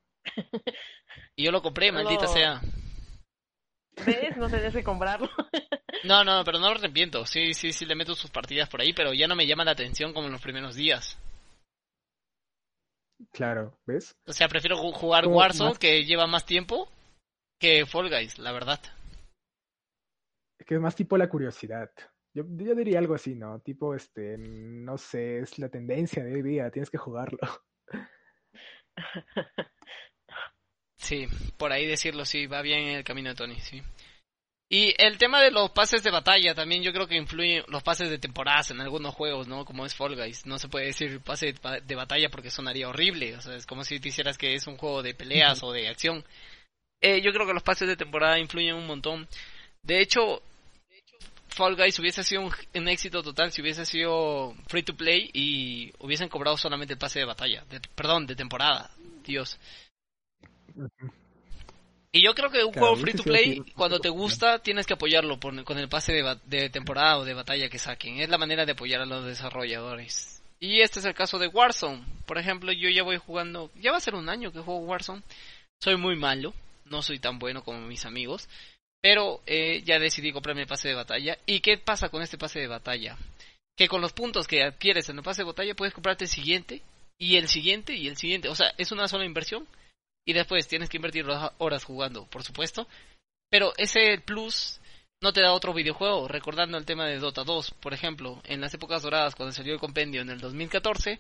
[1.36, 2.27] Y yo lo compré, maldita No.
[2.34, 2.62] sea.
[4.06, 4.36] ¿Ves?
[4.38, 5.29] No tenías que comprarlo.
[6.06, 7.25] No, no, pero no lo arrepiento.
[7.25, 9.71] Sí, sí, sí, le meto sus partidas por ahí, pero ya no me llama la
[9.71, 11.17] atención como en los primeros días.
[13.32, 14.13] Claro, ¿ves?
[14.27, 16.89] O sea, prefiero ju- jugar Warzone, más- que lleva más tiempo,
[17.60, 18.82] que Fall Guys, la verdad.
[20.65, 21.89] Que es más tipo la curiosidad.
[22.34, 23.60] Yo, yo diría algo así, ¿no?
[23.60, 27.39] Tipo, este, no sé, es la tendencia de hoy día, tienes que jugarlo.
[30.97, 33.82] Sí, por ahí decirlo, sí, va bien en el camino de Tony, sí.
[34.69, 38.10] Y el tema de los pases de batalla también yo creo que influyen los pases
[38.10, 39.65] de temporadas en algunos juegos, ¿no?
[39.65, 40.45] Como es Fall Guys.
[40.45, 43.36] No se puede decir pase de, ba- de batalla porque sonaría horrible.
[43.36, 45.89] O sea, es como si te hicieras que es un juego de peleas o de
[45.89, 46.23] acción.
[47.02, 49.28] Eh, yo creo que los pases de temporada influyen un montón.
[49.84, 50.41] De hecho,
[51.54, 55.92] Fall Guys hubiese sido un, un éxito total si hubiese sido free to play y
[56.00, 57.63] hubiesen cobrado solamente el pase de batalla.
[57.70, 58.89] de- perdón, de temporada.
[59.26, 59.60] Dios.
[62.12, 64.94] Y yo creo que un Claro, juego free to play, cuando te gusta, tienes que
[64.94, 66.13] apoyarlo por- con el pase
[66.46, 68.20] de temporada o de batalla que saquen.
[68.20, 70.42] Es la manera de apoyar a los desarrolladores.
[70.60, 72.04] Y este es el caso de Warzone.
[72.26, 75.24] Por ejemplo, yo ya voy jugando, ya va a ser un año que juego Warzone.
[75.82, 76.54] Soy muy malo,
[76.86, 78.48] no soy tan bueno como mis amigos.
[79.04, 81.38] Pero eh, ya decidí comprarme el pase de batalla.
[81.46, 83.18] ¿Y qué pasa con este pase de batalla?
[83.76, 86.82] Que con los puntos que adquieres en el pase de batalla puedes comprarte el siguiente,
[87.18, 88.48] y el siguiente, y el siguiente.
[88.48, 89.68] O sea, es una sola inversión
[90.26, 91.26] y después tienes que invertir
[91.58, 92.88] horas jugando, por supuesto.
[93.50, 94.80] Pero ese plus
[95.22, 98.74] no te da otro videojuego, recordando el tema de Dota 2, por ejemplo, en las
[98.74, 101.20] épocas doradas cuando salió el compendio en el 2014,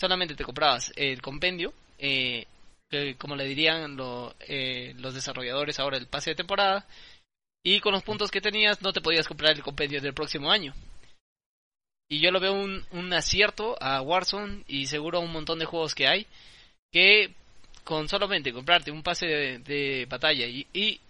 [0.00, 2.46] solamente te comprabas el compendio, eh,
[2.90, 6.86] que como le dirían lo- eh, los desarrolladores ahora el pase de temporada,
[7.64, 10.74] y con los puntos que tenías no te podías comprar el compendio del próximo año.
[12.10, 15.64] Y yo lo veo un, un acierto a Warzone y seguro a un montón de
[15.64, 16.26] juegos que hay
[16.92, 17.34] que
[17.82, 19.26] con solamente comprarte un pase
[19.58, 21.00] de, batalla y, y-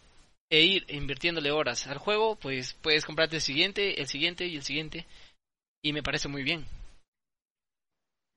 [0.51, 4.63] e ir invirtiéndole horas al juego, pues puedes comprarte el siguiente, el siguiente y el
[4.63, 5.07] siguiente.
[5.83, 6.65] Y me parece muy bien.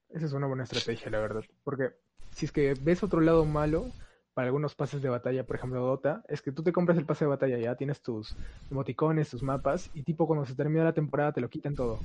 [0.09, 1.43] Esa es una buena estrategia, la verdad.
[1.63, 1.89] Porque
[2.37, 3.87] si es que ves otro lado malo
[4.35, 7.25] para algunos pases de batalla, por ejemplo Dota, es que tú te compras el pase
[7.25, 8.37] de batalla ya, tienes tus
[8.69, 11.99] emoticones, tus mapas, y tipo cuando se termina la temporada te lo quitan todo.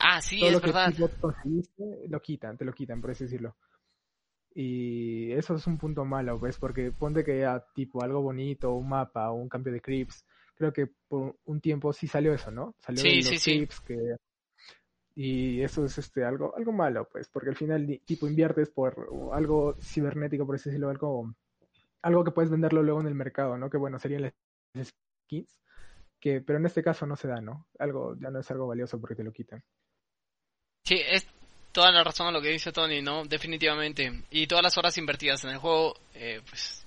[0.00, 0.92] Ah, sí, todo es lo verdad.
[1.20, 3.54] conseguiste, lo quitan, te lo quitan, por así decirlo.
[4.52, 8.88] Y eso es un punto malo, pues, porque ponte que ya tipo algo bonito, un
[8.88, 10.24] mapa o un cambio de creeps,
[10.56, 12.74] creo que por un tiempo sí salió eso, ¿no?
[12.80, 13.68] Salió Sí, los sí, sí.
[13.86, 14.16] que
[15.22, 19.76] y eso es este algo algo malo, pues, porque al final tipo inviertes por algo
[19.78, 21.34] cibernético, por así decirlo, algo
[22.00, 23.68] algo que puedes venderlo luego en el mercado, ¿no?
[23.68, 24.94] Que bueno, serían las
[25.26, 25.60] skins,
[26.18, 27.66] que pero en este caso no se da, ¿no?
[27.78, 29.62] Algo ya no es algo valioso porque te lo quitan.
[30.86, 31.26] Sí, es
[31.72, 33.26] toda la razón a lo que dice Tony, ¿no?
[33.26, 34.24] Definitivamente.
[34.30, 36.86] Y todas las horas invertidas en el juego, eh, pues...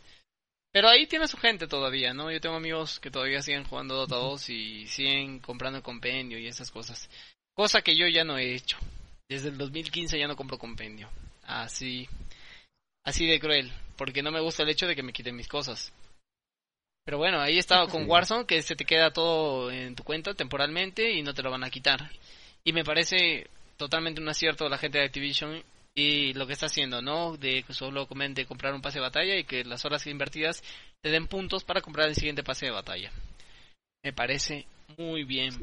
[0.71, 2.31] Pero ahí tiene su gente todavía, ¿no?
[2.31, 6.47] Yo tengo amigos que todavía siguen jugando Dota 2 y siguen comprando el compendio y
[6.47, 7.07] esas cosas.
[7.55, 8.77] Cosa que yo ya no he hecho.
[9.29, 11.09] Desde el 2015 ya no compro compendio.
[11.43, 12.07] Así,
[13.03, 13.71] así de cruel.
[13.95, 15.93] Porque no me gusta el hecho de que me quiten mis cosas.
[17.05, 18.09] Pero bueno, ahí estaba con.
[18.09, 21.63] Warzone, que se te queda todo en tu cuenta temporalmente y no te lo van
[21.63, 22.09] a quitar.
[22.63, 25.63] Y me parece totalmente un acierto de la gente de Activision
[25.95, 27.35] y lo que está haciendo, ¿no?
[27.37, 30.63] De que solo comente comprar un pase de batalla y que las horas invertidas
[31.01, 33.11] te den puntos para comprar el siguiente pase de batalla.
[34.03, 34.65] Me parece
[34.97, 35.53] muy bien.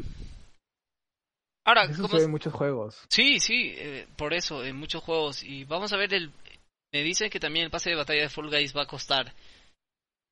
[1.64, 3.07] Ahora, Eso ¿cómo sucede en muchos juegos.
[3.09, 5.42] Sí, sí, eh, por eso, en muchos juegos.
[5.42, 6.33] Y vamos a ver el...
[6.92, 9.33] Me dicen que también el pase de batalla de Fall Guys va a costar.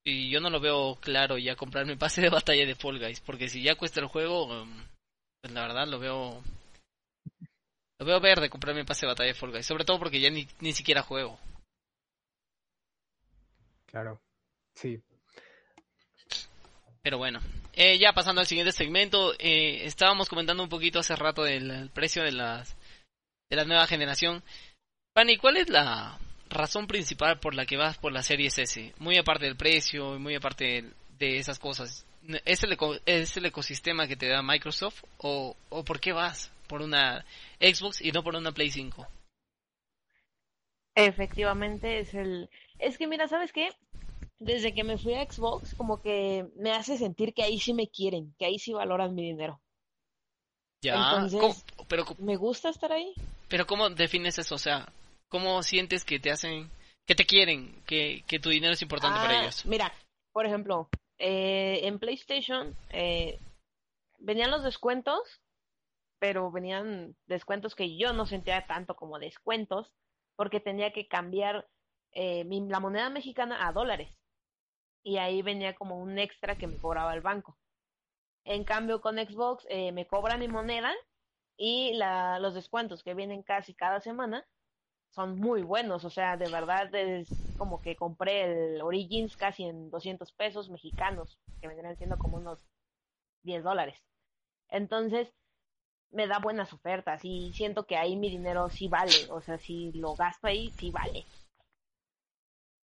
[0.05, 3.21] Y yo no lo veo claro ya comprarme el pase de batalla de Fall Guys.
[3.21, 4.87] Porque si ya cuesta el juego, um,
[5.41, 6.43] pues la verdad lo veo...
[8.01, 9.67] Lo veo verde comprarme el pase de batalla de Fall Guys.
[9.67, 11.39] Sobre todo porque ya ni, ni siquiera juego.
[13.87, 14.21] Claro.
[14.75, 15.03] Sí.
[17.03, 17.41] Pero bueno,
[17.81, 21.91] eh, ya pasando al siguiente segmento, eh, estábamos comentando un poquito hace rato del el
[21.91, 22.77] precio de las
[23.49, 24.43] de la nueva generación.
[25.15, 26.19] Pani, ¿cuál es la
[26.51, 28.95] razón principal por la que vas por la Series S?
[28.99, 32.05] Muy aparte del precio y muy aparte de, de esas cosas.
[32.45, 36.51] ¿Es el, eco- ¿Es el ecosistema que te da Microsoft o, o por qué vas
[36.67, 37.25] por una
[37.61, 39.07] Xbox y no por una Play 5?
[40.95, 42.51] Efectivamente es el...
[42.79, 43.71] Es que mira, ¿sabes qué?
[44.41, 47.89] Desde que me fui a Xbox, como que me hace sentir que ahí sí me
[47.89, 49.61] quieren, que ahí sí valoran mi dinero.
[50.83, 53.13] Ya, Entonces- ¿cómo- pero, Me gusta estar ahí.
[53.49, 54.55] pero ¿cómo defines eso?
[54.55, 54.93] O sea,
[55.29, 56.71] ¿cómo sientes que te hacen,
[57.05, 59.67] que te quieren, que, que tu dinero es importante para Ah, ellos?
[59.67, 59.93] Mira,
[60.33, 63.41] por ejemplo, eh, en PlayStation eh,
[64.21, 65.19] venían los descuentos,
[66.21, 69.91] pero venían descuentos que yo no sentía tanto como descuentos,
[70.37, 71.67] porque tenía que cambiar
[72.13, 74.11] eh, mi- la moneda mexicana a dólares.
[75.09, 77.59] Y ahí venía como un extra que me cobraba el banco.
[78.45, 80.95] En cambio, con Xbox eh, me cobra mi moneda
[81.57, 84.47] y la, los descuentos que vienen casi cada semana
[85.11, 86.05] son muy buenos.
[86.05, 91.41] O sea, de verdad es como que compré el Origins casi en 200 pesos mexicanos,
[91.61, 92.69] que vendrían siendo como unos
[93.43, 93.99] 10 dólares.
[94.69, 95.35] Entonces,
[96.11, 99.29] me da buenas ofertas y siento que ahí mi dinero sí vale.
[99.31, 101.29] O sea, si lo gasto ahí, sí vale.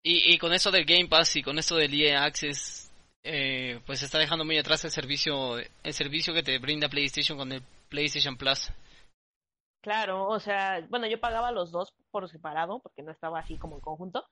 [0.02, 2.90] Y, y con eso del Game Pass y con esto del EA Access,
[3.22, 7.52] eh, pues está dejando muy atrás el servicio, el servicio que te brinda PlayStation con
[7.52, 8.70] el PlayStation Plus.
[9.82, 13.76] Claro, o sea, bueno, yo pagaba los dos por separado, porque no estaba así como
[13.76, 14.26] en conjunto.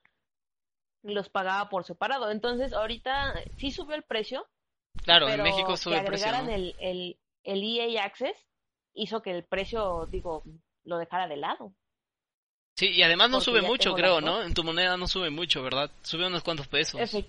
[1.03, 2.29] Y los pagaba por separado.
[2.29, 4.47] Entonces, ahorita sí subió el precio,
[5.03, 6.49] Claro, pero en México que sube el precio, ¿no?
[6.49, 8.35] el, el, el EA Access
[8.93, 10.43] hizo que el precio, digo,
[10.83, 11.73] lo dejara de lado.
[12.79, 14.41] Sí, y además no sube mucho, creo, ¿no?
[14.41, 15.91] En tu moneda no sube mucho, ¿verdad?
[16.01, 17.01] Sube unos cuantos pesos.
[17.01, 17.27] Efe-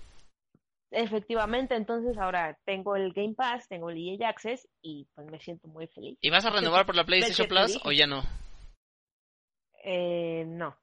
[0.91, 5.67] efectivamente, entonces ahora tengo el Game Pass, tengo el EA Access y pues me siento
[5.67, 6.17] muy feliz.
[6.21, 8.23] ¿Y vas a renovar por la PlayStation Plus o ya no?
[9.83, 10.77] Eh, no.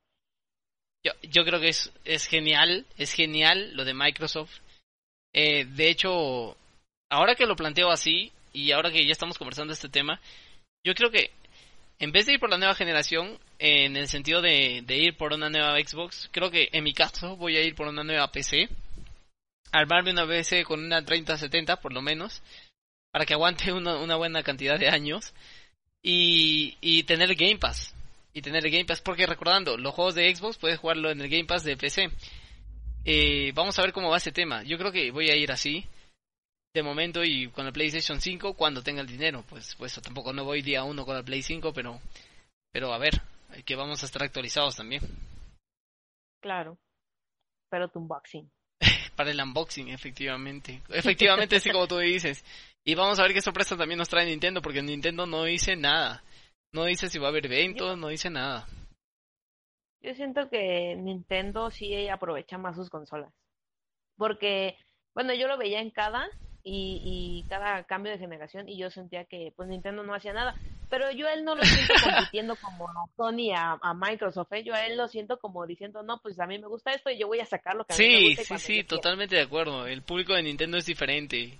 [1.03, 4.59] Yo, yo creo que es, es genial, es genial lo de Microsoft.
[5.33, 6.59] Eh, de hecho,
[7.11, 10.21] ahora que lo planteo así y ahora que ya estamos conversando este tema,
[10.85, 11.31] yo creo que
[11.99, 15.51] en vez de ir por la nueva generación, en el sentido de, ir por una
[15.51, 18.69] nueva Xbox, creo que en mi caso voy a ir por una nueva PC.
[19.73, 22.41] Armarme una PC con una 3070 por lo menos,
[23.11, 25.35] para que aguante una, una buena cantidad de años.
[26.01, 27.95] Y, y tener el Game Pass.
[28.33, 31.29] Y tener el Game Pass, porque recordando, los juegos de Xbox puedes jugarlo en el
[31.29, 32.11] Game Pass de PC.
[33.05, 34.63] Eh, vamos a ver cómo va ese tema.
[34.63, 35.85] Yo creo que voy a ir así
[36.79, 39.45] de momento y con el PlayStation 5 cuando tenga el dinero.
[39.49, 42.01] Pues, pues tampoco no voy día uno con el Play 5, pero,
[42.73, 43.21] pero a ver,
[43.65, 45.03] que vamos a estar actualizados también.
[46.41, 46.79] Claro.
[47.71, 48.51] Pero tu unboxing.
[49.17, 50.83] Para el unboxing, efectivamente.
[50.89, 52.45] Efectivamente, sí, como tú dices.
[52.85, 56.23] Y vamos a ver qué sorpresa también nos trae Nintendo, porque Nintendo no dice nada.
[56.73, 58.67] No dice si va a haber eventos, no dice nada.
[60.01, 63.33] Yo siento que Nintendo sí aprovecha más sus consolas.
[64.17, 64.77] Porque,
[65.15, 66.29] bueno, yo lo veía en cada
[66.65, 67.01] y,
[67.45, 70.55] y cada cambio de generación y yo sentía que pues Nintendo no hacía nada.
[70.91, 71.93] Pero yo a él no lo siento
[72.31, 74.65] compitiendo como a Sony, a, a Microsoft, ¿eh?
[74.65, 77.19] yo a él lo siento como diciendo, no, pues a mí me gusta esto y
[77.19, 78.59] yo voy a sacar lo que a mí me Sí, gusta.
[78.59, 78.89] sí, sí, quiera".
[78.89, 79.87] totalmente de acuerdo.
[79.87, 81.59] El público de Nintendo es diferente.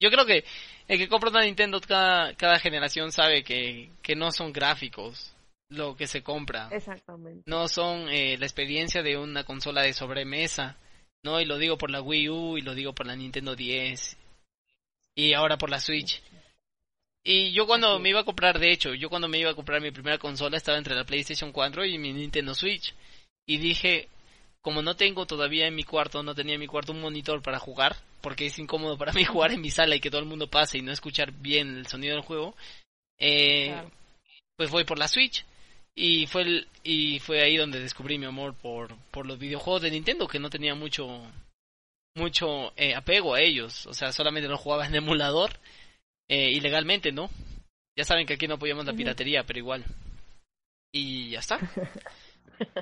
[0.00, 0.44] Yo creo que
[0.86, 5.34] el que compra una Nintendo cada, cada generación sabe que, que no son gráficos
[5.70, 6.68] lo que se compra.
[6.70, 7.42] Exactamente.
[7.46, 10.76] No son eh, la experiencia de una consola de sobremesa.
[11.24, 14.16] No, y lo digo por la Wii U y lo digo por la Nintendo 10
[15.18, 16.22] y ahora por la Switch.
[17.24, 19.80] Y yo cuando me iba a comprar, de hecho, yo cuando me iba a comprar
[19.80, 22.94] mi primera consola estaba entre la PlayStation 4 y mi Nintendo Switch.
[23.44, 24.08] Y dije,
[24.62, 27.58] como no tengo todavía en mi cuarto, no tenía en mi cuarto un monitor para
[27.58, 30.46] jugar, porque es incómodo para mí jugar en mi sala y que todo el mundo
[30.48, 32.54] pase y no escuchar bien el sonido del juego,
[33.18, 33.90] eh, Claro.
[34.56, 35.44] pues voy por la Switch.
[35.96, 39.90] Y fue el, y fue ahí donde descubrí mi amor por, por los videojuegos de
[39.90, 41.26] Nintendo, que no tenía mucho
[42.18, 43.86] mucho eh, apego a ellos.
[43.86, 45.52] O sea, solamente los jugaba en emulador
[46.28, 47.30] eh, ilegalmente, ¿no?
[47.96, 49.84] Ya saben que aquí no apoyamos la piratería, pero igual.
[50.92, 51.58] Y ya está.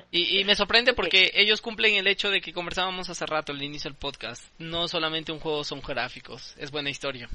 [0.09, 3.61] Y, y me sorprende porque ellos cumplen el hecho de que conversábamos hace rato al
[3.61, 4.43] inicio del podcast.
[4.57, 7.29] No solamente un juego son gráficos, es buena historia.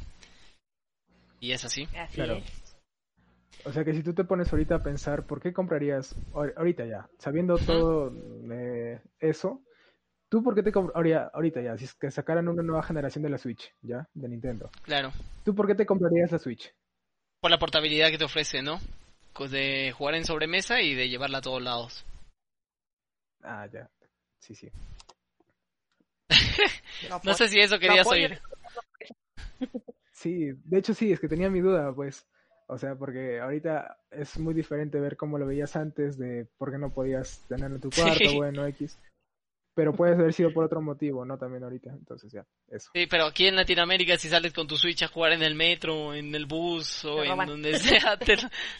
[1.38, 1.86] Y es así.
[1.96, 2.38] Así Claro.
[2.38, 2.74] es.
[3.64, 6.84] O sea que si tú te pones ahorita a pensar, ¿por qué comprarías ahor- ahorita
[6.84, 7.08] ya?
[7.20, 8.12] Sabiendo todo
[8.50, 9.62] eh, eso,
[10.32, 11.76] ¿tú por qué te comprarías ahorita ya?
[11.76, 14.08] Si es que sacaran una nueva generación de la Switch, ¿ya?
[14.14, 14.70] De Nintendo.
[14.82, 15.12] Claro.
[15.44, 16.74] ¿Tú por qué te comprarías la Switch?
[17.42, 18.80] Por la portabilidad que te ofrece, ¿no?
[19.34, 22.06] Co- De jugar en sobremesa y de llevarla a todos lados.
[23.42, 23.90] Ah, ya.
[24.38, 24.70] Sí, sí.
[27.24, 28.38] No sé si eso querías oír.
[30.12, 32.26] Sí, de hecho sí, es que tenía mi duda, pues.
[32.68, 36.78] O sea, porque ahorita es muy diferente ver cómo lo veías antes de por qué
[36.78, 38.34] no podías tenerlo en tu cuarto, Sí.
[38.36, 38.98] bueno, X.
[39.74, 41.38] Pero puede haber sido por otro motivo, ¿no?
[41.38, 41.90] También ahorita.
[41.90, 42.90] Entonces ya, eso.
[42.92, 46.12] Sí, pero aquí en Latinoamérica si sales con tu Switch a jugar en el metro,
[46.12, 48.36] en el bus o en donde sea, te,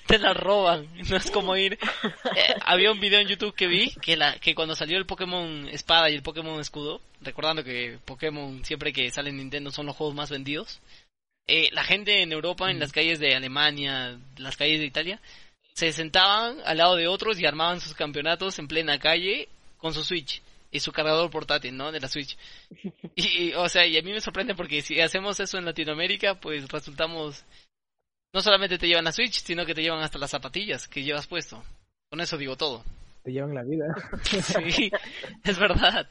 [0.07, 0.87] te la roban.
[1.09, 1.75] No es como ir...
[1.75, 5.69] Eh, había un video en YouTube que vi que, la, que cuando salió el Pokémon
[5.69, 9.97] Espada y el Pokémon Escudo, recordando que Pokémon siempre que sale en Nintendo son los
[9.97, 10.83] juegos más vendidos,
[11.47, 15.21] eh, la gente en Europa, en las calles de Alemania, las calles de Italia,
[15.75, 20.05] se sentaban al lado de otros y armaban sus campeonatos en plena calle con su
[20.05, 21.93] Switch y su cargador portátil, ¿no?
[21.93, 22.37] De la Switch.
[23.15, 26.41] Y, y, o sea, y a mí me sorprende porque si hacemos eso en Latinoamérica,
[26.41, 27.45] pues resultamos...
[28.35, 31.27] No solamente te llevan la Switch, sino que te llevan hasta las zapatillas que llevas
[31.27, 31.63] puesto.
[32.09, 32.83] Con eso digo todo.
[33.23, 33.95] Te llevan la vida.
[34.25, 34.91] Sí,
[35.45, 36.09] es verdad.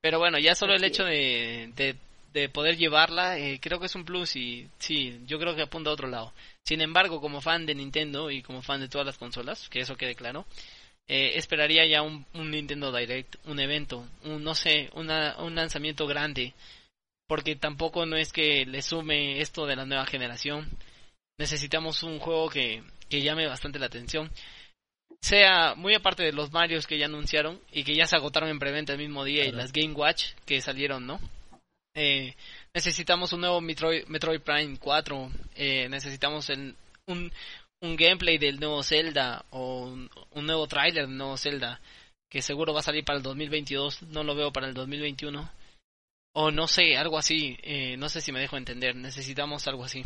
[0.00, 1.96] Pero bueno, ya solo el hecho de, de,
[2.32, 5.90] de poder llevarla, eh, creo que es un plus y sí, yo creo que apunta
[5.90, 6.32] a otro lado.
[6.64, 9.96] Sin embargo, como fan de Nintendo y como fan de todas las consolas, que eso
[9.96, 10.46] quede claro,
[11.08, 16.06] eh, esperaría ya un, un Nintendo Direct, un evento, un, no sé, una, un lanzamiento
[16.06, 16.54] grande,
[17.26, 20.68] porque tampoco no es que le sume esto de la nueva generación.
[21.38, 24.30] Necesitamos un juego que, que llame bastante la atención
[25.20, 28.58] sea muy aparte de los Marios que ya anunciaron y que ya se agotaron en
[28.60, 31.18] preventa el mismo día y las Game Watch que salieron, ¿no?
[31.96, 32.34] Eh,
[32.72, 37.32] necesitamos un nuevo Metroid, Metroid Prime 4, eh, necesitamos el- un,
[37.80, 40.10] un gameplay del nuevo Zelda o un,
[40.46, 41.80] nuevo tráiler del nuevo Zelda
[42.28, 45.50] que seguro va a salir para el 2022, no lo veo para el 2021.
[46.34, 50.04] O no sé, algo así, eh, no sé si me dejo entender, necesitamos algo así.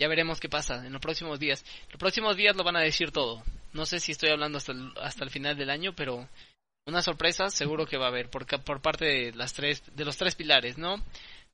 [0.00, 1.64] Ya veremos qué pasa en los próximos días.
[1.90, 3.44] Los próximos días lo van a decir todo.
[3.72, 6.28] No sé si estoy hablando hasta el, hasta el final del año, pero
[6.86, 10.16] una sorpresa seguro que va a haber por, por parte de las tres de los
[10.16, 10.96] tres pilares, ¿no?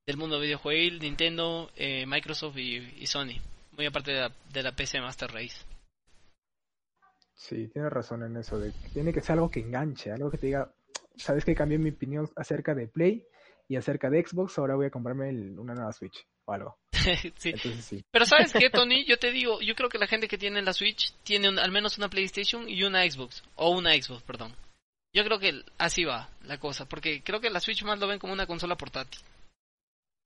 [0.07, 3.39] Del mundo videojuegil, Nintendo, eh, Microsoft y Sony.
[3.81, 5.64] Muy aparte de la, de la PC Master Race.
[7.35, 10.37] Sí, tienes razón en eso, de que tiene que ser algo que enganche, algo que
[10.37, 10.71] te diga,
[11.16, 13.25] sabes que cambié mi opinión acerca de Play
[13.69, 16.77] y acerca de Xbox, ahora voy a comprarme el- una nueva Switch o algo.
[17.38, 17.49] sí.
[17.55, 18.05] Entonces sí.
[18.11, 20.74] Pero sabes qué, Tony, yo te digo, yo creo que la gente que tiene la
[20.74, 24.55] Switch tiene un- al menos una PlayStation y una Xbox, o una Xbox, perdón.
[25.14, 28.18] Yo creo que así va la cosa, porque creo que la Switch más lo ven
[28.18, 29.22] como una consola portátil.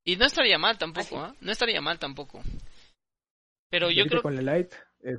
[0.05, 1.37] Y no estaría mal tampoco, ¿ah?
[1.41, 2.43] No estaría mal tampoco.
[3.75, 5.19] Pero yo creo con la Lite es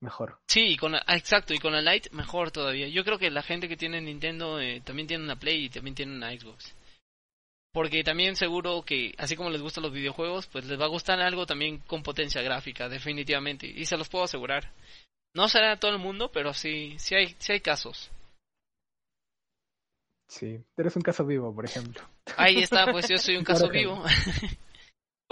[0.00, 0.38] mejor.
[0.46, 2.86] Sí, y con la, ah, exacto, y con la Lite mejor todavía.
[2.88, 5.94] Yo creo que la gente que tiene Nintendo eh, también tiene una Play y también
[5.94, 6.74] tiene una Xbox.
[7.72, 11.18] Porque también seguro que, así como les gustan los videojuegos, pues les va a gustar
[11.22, 13.66] algo también con potencia gráfica, definitivamente.
[13.66, 14.70] Y se los puedo asegurar.
[15.34, 18.10] No será todo el mundo, pero sí, sí hay, sí hay casos.
[20.28, 22.02] Sí, eres un caso vivo, por ejemplo.
[22.36, 24.04] Ahí está, pues yo soy un caso vivo.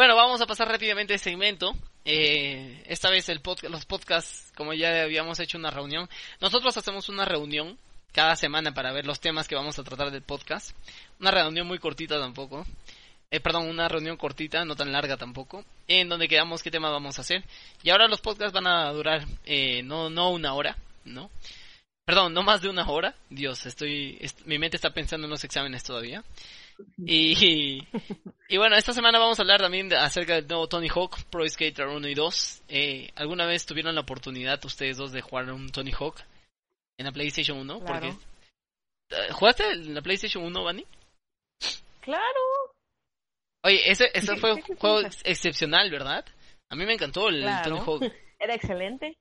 [0.01, 1.77] bueno, vamos a pasar rápidamente este segmento.
[2.07, 6.09] Eh, esta vez el los podcasts, como ya habíamos hecho una reunión,
[6.41, 7.77] nosotros hacemos una reunión
[8.11, 10.75] cada semana para ver los temas que vamos a tratar del podcast.
[11.21, 12.65] Una reunión muy cortita tampoco.
[13.31, 17.19] Eh, perdón, una reunión cortita, no tan larga tampoco, en donde quedamos qué tema vamos
[17.19, 17.45] a hacer.
[17.83, 21.31] Y ahora los podcasts van a durar eh, no, no una hora, ¿no?
[22.07, 23.15] Perdón, no más de una hora.
[23.29, 26.25] Dios, estoy, mi mente está pensando en los exámenes todavía.
[26.99, 27.87] Y,
[28.49, 31.87] y bueno, esta semana vamos a hablar también acerca del nuevo Tony Hawk Pro Skater
[31.87, 32.63] 1 y 2.
[32.69, 36.17] Eh, ¿Alguna vez tuvieron la oportunidad ustedes dos de jugar un Tony Hawk
[36.99, 37.81] en la PlayStation 1?
[37.81, 40.85] Porque, eh, ¿Jugaste en la PlayStation 1, Bunny?
[42.01, 42.41] Claro.
[43.63, 46.25] Oye, ese, ese fue un juego excepcional, ¿verdad?
[46.71, 48.03] A mí me encantó el Tony Hawk.
[48.39, 49.17] Era excelente.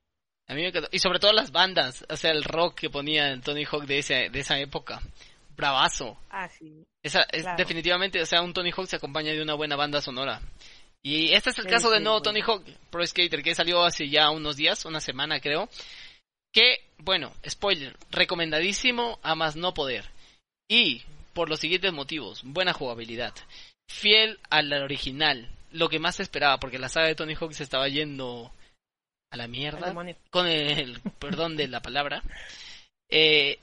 [0.48, 0.88] A mí me encantó.
[0.92, 3.98] Y sobre todo las bandas, o sea, el rock que ponía el Tony Hawk de,
[3.98, 5.00] ese, de esa época.
[5.60, 6.16] Bravazo.
[6.30, 6.86] Ah, sí.
[7.02, 10.40] Esa, es, Definitivamente, o sea, un Tony Hawk se acompaña de una buena banda sonora.
[11.02, 14.30] Y este es el caso del nuevo Tony Hawk Pro Skater que salió hace ya
[14.30, 15.68] unos días, una semana creo.
[16.52, 20.04] Que, bueno, spoiler, recomendadísimo a más no poder.
[20.68, 21.02] Y
[21.34, 23.34] por los siguientes motivos, buena jugabilidad,
[23.88, 27.88] fiel al original, lo que más esperaba, porque la saga de Tony Hawk se estaba
[27.88, 28.50] yendo
[29.30, 29.94] a la mierda,
[30.30, 32.22] con el perdón de la palabra.
[33.10, 33.58] Eh,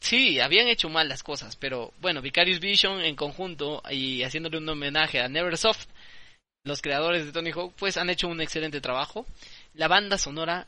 [0.00, 4.68] sí, habían hecho mal las cosas, pero bueno, Vicarious Vision en conjunto y haciéndole un
[4.68, 5.86] homenaje a Neversoft,
[6.64, 9.26] los creadores de Tony Hawk, pues han hecho un excelente trabajo.
[9.74, 10.66] La banda sonora,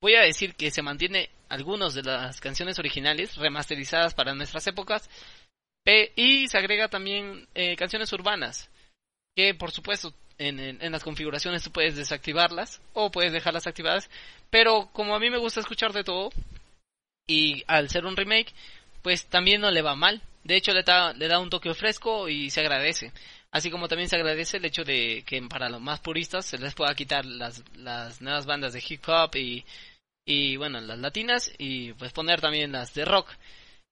[0.00, 5.08] voy a decir que se mantiene algunas de las canciones originales remasterizadas para nuestras épocas,
[6.16, 8.70] y se agrega también eh, canciones urbanas,
[9.36, 14.08] que por supuesto en, en, las configuraciones tú puedes desactivarlas o puedes dejarlas activadas,
[14.50, 16.30] pero como a mí me gusta escuchar de todo,
[17.26, 18.52] y al ser un remake,
[19.02, 20.22] pues también no le va mal.
[20.44, 23.12] De hecho, le da, un toque fresco y se agradece.
[23.50, 26.74] Así como también se agradece el hecho de que para los más puristas se les
[26.74, 29.64] pueda quitar las, las nuevas bandas de hip hop y,
[30.26, 33.30] y bueno, las latinas y pues poner también las de rock,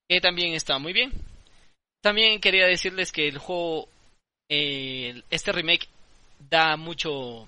[0.07, 1.11] que también está muy bien.
[2.01, 3.87] También quería decirles que el juego,
[4.49, 5.87] este remake
[6.37, 7.47] da mucho,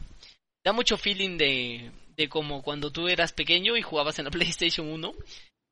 [0.63, 4.87] da mucho feeling de, de como cuando tú eras pequeño y jugabas en la PlayStation
[4.87, 5.13] 1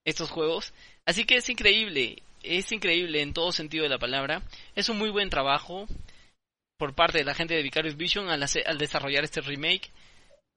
[0.06, 0.74] estos juegos.
[1.06, 4.42] Así que es increíble, es increíble en todo sentido de la palabra.
[4.76, 5.88] Es un muy buen trabajo
[6.78, 9.92] por parte de la gente de Vicarious Vision al, al desarrollar este remake.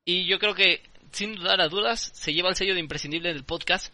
[0.05, 0.83] Y yo creo que,
[1.13, 3.93] sin dudar a dudas, se lleva el sello de imprescindible del podcast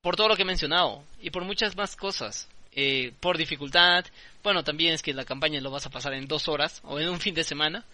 [0.00, 2.48] por todo lo que he mencionado y por muchas más cosas.
[2.76, 4.04] Eh, por dificultad,
[4.42, 7.08] bueno, también es que la campaña lo vas a pasar en dos horas o en
[7.08, 7.84] un fin de semana.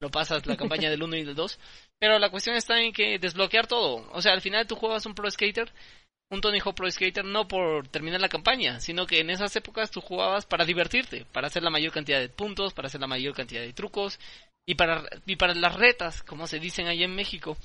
[0.00, 1.58] Lo pasas la campaña del 1 y del 2.
[2.00, 4.08] Pero la cuestión está en que desbloquear todo.
[4.12, 5.70] O sea, al final tú juegas un Pro Skater
[6.32, 9.90] un Tony Hawk Pro Skater no por terminar la campaña, sino que en esas épocas
[9.90, 13.34] tú jugabas para divertirte, para hacer la mayor cantidad de puntos, para hacer la mayor
[13.34, 14.18] cantidad de trucos
[14.66, 17.58] y para, y para las retas, como se dicen allá en México,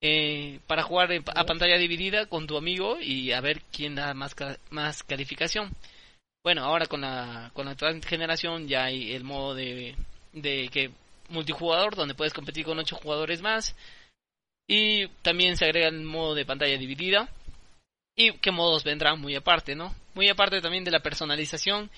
[0.00, 4.34] eh, para jugar a pantalla dividida con tu amigo y a ver quién da más,
[4.70, 5.70] más calificación.
[6.42, 9.94] Bueno, ahora con la, con la generación ya hay el modo de,
[10.32, 10.92] de que
[11.28, 13.76] multijugador donde puedes competir con ocho jugadores más
[14.66, 17.28] y también se agrega el modo de pantalla dividida
[18.18, 19.94] y qué modos vendrán muy aparte, ¿no?
[20.14, 21.88] Muy aparte también de la personalización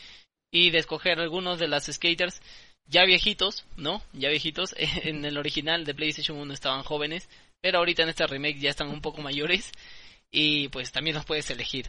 [0.53, 2.43] y de escoger algunos de las skaters
[2.87, 4.03] ya viejitos, ¿no?
[4.13, 4.75] Ya viejitos.
[5.03, 7.27] En el original de PlayStation 1 estaban jóvenes,
[7.63, 9.73] pero ahorita en este remake ya están un poco mayores
[10.31, 11.89] y pues también los puedes elegir.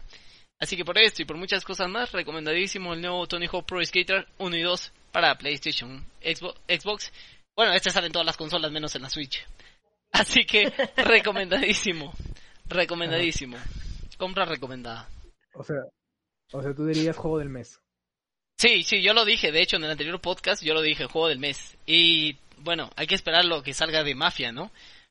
[0.60, 3.84] Así que por esto y por muchas cosas más, recomendadísimo el nuevo Tony Hawk Pro
[3.84, 7.12] Skater 1 y 2 para PlayStation, Xbox.
[7.54, 9.46] Bueno, este sale en todas las consolas menos en la Switch.
[10.14, 12.14] Así que recomendadísimo.
[12.70, 13.58] Recomendadísimo.
[14.22, 15.10] Compra recomendada.
[15.56, 15.78] O sea,
[16.52, 17.82] o sea, tú dirías juego del mes.
[18.56, 21.28] Sí, sí, yo lo dije, de hecho en el anterior podcast yo lo dije, juego
[21.28, 21.76] del mes.
[21.88, 24.70] Y bueno, hay que esperar lo que salga de Mafia, ¿no?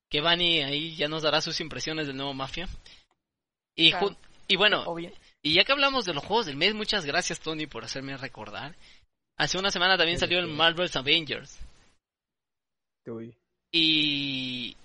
[0.09, 2.69] Que Vani ahí ya nos dará sus impresiones del nuevo Mafia.
[3.75, 3.93] Y,
[4.47, 4.85] y bueno,
[5.43, 8.77] y ya que hablamos de los juegos del mes, muchas gracias Tony por hacerme recordar.
[9.37, 11.59] Hace una semana también salió el Marvel's Avengers.
[13.73, 14.77] Y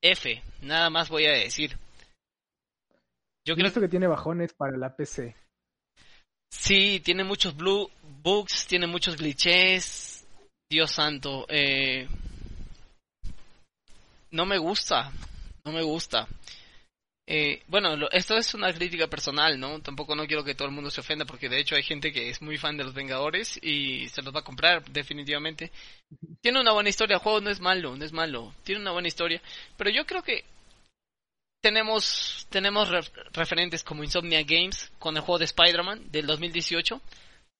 [0.00, 1.76] F, nada más voy a decir.
[3.46, 5.36] Yo creo que tiene bajones para la PC.
[6.50, 7.90] Sí, tiene muchos blue
[8.22, 10.26] bugs, tiene muchos glitches.
[10.70, 12.08] Dios santo, eh...
[14.30, 15.12] no me gusta,
[15.64, 16.26] no me gusta.
[17.26, 19.80] Eh, bueno, esto es una crítica personal, ¿no?
[19.80, 22.28] Tampoco no quiero que todo el mundo se ofenda porque de hecho hay gente que
[22.28, 25.70] es muy fan de los Vengadores y se los va a comprar definitivamente.
[26.42, 29.08] Tiene una buena historia, el juego no es malo, no es malo, tiene una buena
[29.08, 29.40] historia,
[29.76, 30.44] pero yo creo que
[31.64, 32.90] tenemos, tenemos
[33.32, 37.00] referentes como Insomnia Games con el juego de Spider-Man del 2018,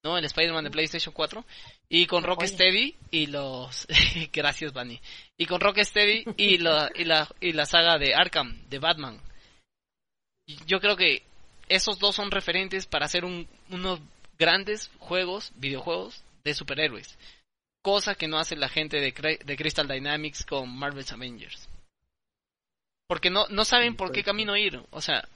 [0.04, 0.18] ¿no?
[0.18, 1.42] El Spider-Man de PlayStation 4.
[1.88, 3.86] Y con Rocksteady y los...
[4.32, 5.00] Gracias, Bunny.
[5.38, 9.22] Y con Rocksteady y la, y, la, y la saga de Arkham, de Batman.
[10.66, 11.22] yo creo que
[11.70, 14.00] esos dos son referentes para hacer un, unos
[14.38, 17.16] grandes juegos, videojuegos de superhéroes.
[17.80, 21.70] Cosa que no hace la gente de, de Crystal Dynamics con Marvel's Avengers.
[23.06, 24.80] Porque no, no saben por qué camino ir.
[24.90, 25.28] O sea,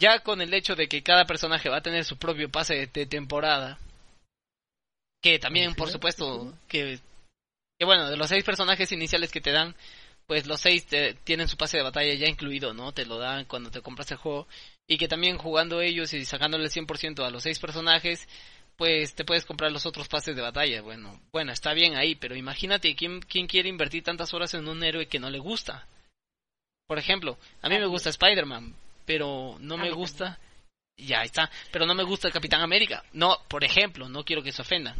[0.00, 3.06] ya con el hecho de que cada personaje va a tener su propio pase de
[3.06, 3.78] temporada,
[5.22, 6.98] que también, por supuesto, que,
[7.78, 9.76] que bueno, de los seis personajes iniciales que te dan,
[10.26, 10.86] pues los seis
[11.24, 12.92] tienen su pase de batalla ya incluido, ¿no?
[12.92, 14.48] Te lo dan cuando te compras el juego.
[14.88, 18.28] Y que también jugando ellos y sacándole el 100% a los seis personajes,
[18.76, 20.82] pues te puedes comprar los otros pases de batalla.
[20.82, 24.82] Bueno, bueno, está bien ahí, pero imagínate quién, quién quiere invertir tantas horas en un
[24.82, 25.86] héroe que no le gusta.
[26.86, 28.74] Por ejemplo, a mí me gusta Spider-Man,
[29.06, 30.38] pero no me gusta...
[30.96, 33.02] Ya está, pero no me gusta el Capitán América.
[33.12, 34.94] No, por ejemplo, no quiero que se ofendan.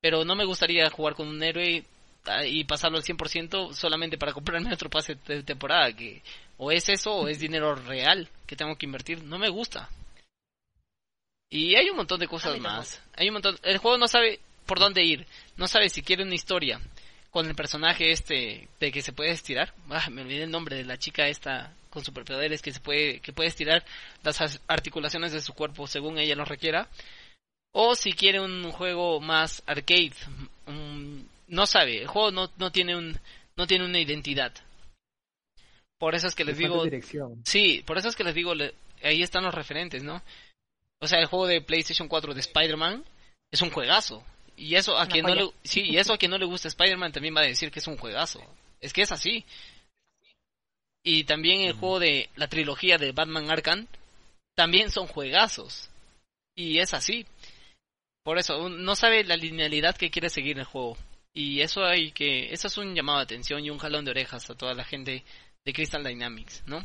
[0.00, 1.84] Pero no me gustaría jugar con un héroe
[2.26, 5.92] ah, y pasarlo al 100% solamente para comprarme otro pase de temporada.
[5.92, 6.22] Que
[6.58, 9.22] o es eso o es dinero real que tengo que invertir.
[9.24, 9.88] No me gusta.
[11.50, 13.02] Y hay un montón de cosas más.
[13.16, 13.58] Hay un montón.
[13.62, 15.26] El juego no sabe por dónde ir.
[15.56, 16.80] No sabe si quiere una historia
[17.30, 19.74] con el personaje este de que se puede estirar.
[19.90, 23.32] Ah, me olvidé el nombre de la chica esta con superpoderes que se puede que
[23.32, 23.84] puede estirar
[24.22, 26.88] las articulaciones de su cuerpo según ella lo requiera.
[27.72, 30.14] O si quiere un juego más arcade,
[31.48, 33.18] no sabe, el juego no, no tiene un
[33.56, 34.52] no tiene una identidad.
[35.98, 36.84] Por eso es que les digo
[37.44, 38.52] Sí, por eso es que les digo
[39.02, 40.22] ahí están los referentes, ¿no?
[41.00, 43.04] O sea, el juego de PlayStation 4 de Spider-Man
[43.50, 44.24] es un juegazo.
[44.58, 47.12] Y eso a quien no le, sí, y eso a quien no le gusta Spider-Man
[47.12, 48.44] también va a decir que es un juegazo.
[48.80, 49.44] Es que es así.
[51.04, 53.86] Y también el juego de la trilogía de Batman Arkham
[54.56, 55.88] también son juegazos.
[56.56, 57.24] Y es así.
[58.24, 60.98] Por eso, no sabe la linealidad que quiere seguir el juego.
[61.32, 64.50] Y eso hay que, eso es un llamado de atención y un jalón de orejas
[64.50, 65.22] a toda la gente
[65.64, 66.82] de Crystal Dynamics, ¿no?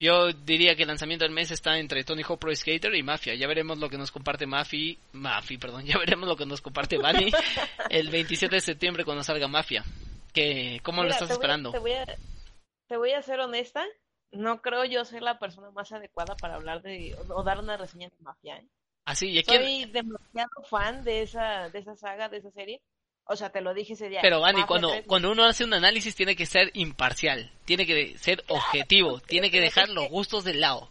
[0.00, 3.34] Yo diría que el lanzamiento del mes está entre Tony Hawk Pro Skater y Mafia.
[3.34, 6.98] Ya veremos lo que nos comparte Mafi, Mafi, perdón, ya veremos lo que nos comparte
[6.98, 7.32] Bunny
[7.90, 9.84] el 27 de septiembre cuando salga Mafia.
[10.32, 11.72] Que, ¿Cómo lo estás esperando?
[11.72, 12.06] te, voy a,
[12.86, 13.84] te voy a ser honesta,
[14.30, 18.08] no creo yo ser la persona más adecuada para hablar de o, dar una reseña
[18.08, 18.58] de Mafia.
[18.58, 18.68] ¿eh?
[19.04, 22.82] Así, ¿y Soy demasiado fan de esa, de esa saga, de esa serie.
[23.30, 24.20] O sea, te lo dije ese día.
[24.22, 28.42] Pero, Ani, cuando, cuando uno hace un análisis tiene que ser imparcial, tiene que ser
[28.48, 30.90] objetivo, tiene que dejar los gustos de lado.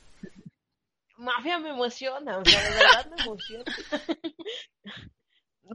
[1.17, 3.63] Mafia me emociona, o sea, de verdad me emociona.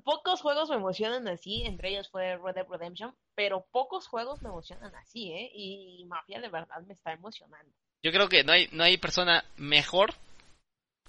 [0.05, 4.49] pocos juegos me emocionan así, entre ellos fue Red Dead Redemption, pero pocos juegos me
[4.49, 5.51] emocionan así, ¿eh?
[5.53, 7.73] Y Mafia de verdad me está emocionando.
[8.03, 10.15] Yo creo que no hay, no hay persona mejor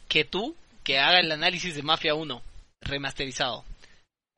[0.08, 2.42] que tú que haga el análisis de Mafia 1
[2.82, 3.64] remasterizado.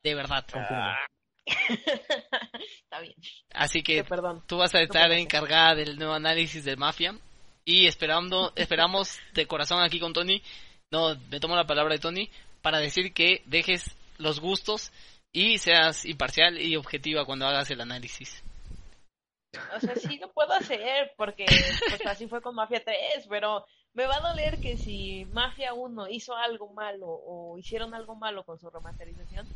[0.06, 0.46] De verdad.
[1.46, 3.16] Está bien.
[3.52, 4.04] Así que
[4.46, 7.18] tú vas a estar encargada del nuevo análisis de Mafia.
[7.64, 10.40] Y esperando, esperamos de corazón aquí con Tony,
[10.92, 12.30] no, me tomo la palabra de Tony,
[12.62, 14.92] para decir que dejes los gustos
[15.32, 18.44] y seas imparcial y objetiva cuando hagas el análisis.
[19.74, 24.06] O sea, sí lo puedo hacer porque pues, así fue con Mafia 3, pero me
[24.06, 28.56] va a doler que si Mafia 1 hizo algo malo o hicieron algo malo con
[28.60, 29.48] su remasterización,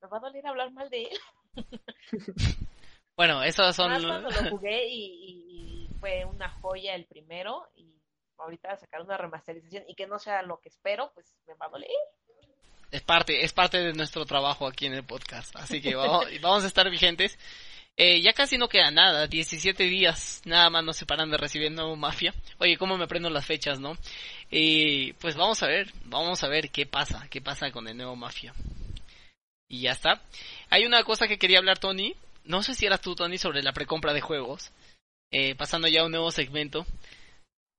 [0.00, 1.18] me va a doler hablar mal de él.
[3.16, 3.90] Bueno, esos son...
[3.90, 7.94] Más cuando lo jugué y, fue una joya el primero y
[8.36, 11.70] ahorita sacar una remasterización y que no sea lo que espero, pues me va a
[11.70, 11.88] doler.
[12.90, 16.64] Es parte, es parte de nuestro trabajo aquí en el podcast, así que vamos, vamos
[16.64, 17.38] a estar vigentes.
[17.96, 21.96] Eh, ya casi no queda nada, 17 días nada más nos separan de recibir nuevo
[21.96, 22.34] Mafia.
[22.58, 23.96] Oye, ¿cómo me aprendo las fechas, no?
[24.50, 28.14] Y pues vamos a ver, vamos a ver qué pasa, qué pasa con el nuevo
[28.14, 28.52] Mafia.
[29.68, 30.22] Y ya está.
[30.70, 32.14] Hay una cosa que quería hablar, Tony.
[32.44, 34.72] No sé si eras tú, Tony, sobre la precompra de juegos.
[35.30, 36.86] Eh, pasando ya a un nuevo segmento.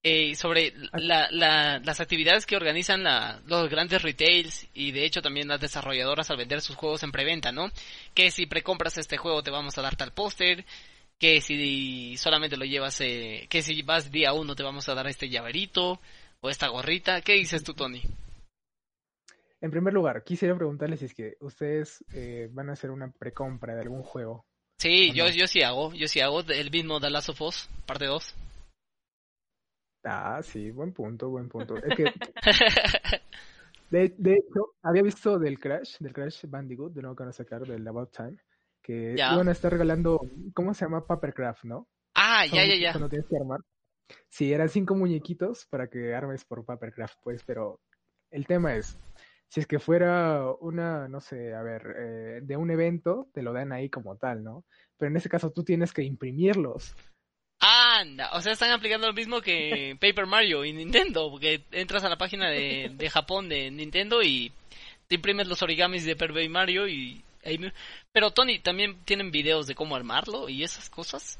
[0.03, 3.03] Eh, sobre la, las actividades que organizan
[3.45, 7.51] los grandes retails y de hecho también las desarrolladoras al vender sus juegos en preventa,
[7.51, 7.71] ¿no?
[8.13, 10.65] Que si precompras este juego te vamos a dar tal póster,
[11.19, 15.07] que si solamente lo llevas, eh, que si vas día uno te vamos a dar
[15.07, 15.99] este llaverito
[16.41, 17.21] o esta gorrita.
[17.21, 18.01] ¿Qué dices tú, Tony?
[19.59, 23.73] En primer lugar, quisiera preguntarles si es que ustedes eh, van a hacer una precompra
[23.73, 24.45] de algún juego.
[24.77, 28.05] Sí, yo, yo sí hago, yo sí hago el mismo de Last of Us, parte
[28.05, 28.35] 2.
[30.03, 31.75] Ah, sí, buen punto, buen punto.
[31.77, 32.03] Es que,
[33.89, 37.33] de, de, hecho, había visto del Crash, del Crash Bandicoot, de nuevo que van a
[37.33, 38.37] sacar, del About Time,
[38.83, 40.21] que iban a estar regalando,
[40.53, 41.05] ¿cómo se llama?
[41.05, 41.87] Papercraft, ¿no?
[42.13, 42.91] Ah, ya, ya, ya.
[42.91, 43.59] Cuando tienes que armar.
[44.29, 47.81] Sí, eran cinco muñequitos para que armes por Papercraft, pues, pero
[48.31, 48.97] el tema es,
[49.49, 53.53] si es que fuera una, no sé, a ver, eh, de un evento, te lo
[53.53, 54.65] dan ahí como tal, ¿no?
[54.97, 56.95] Pero en ese caso tú tienes que imprimirlos.
[57.59, 62.09] Anda, o sea, están aplicando lo mismo que Paper Mario y Nintendo, porque entras a
[62.09, 64.51] la página de, de Japón de Nintendo y
[65.07, 67.59] te imprimes los origamis de Paper Mario y ahí...
[68.11, 71.39] Pero Tony, ¿también tienen videos de cómo armarlo y esas cosas?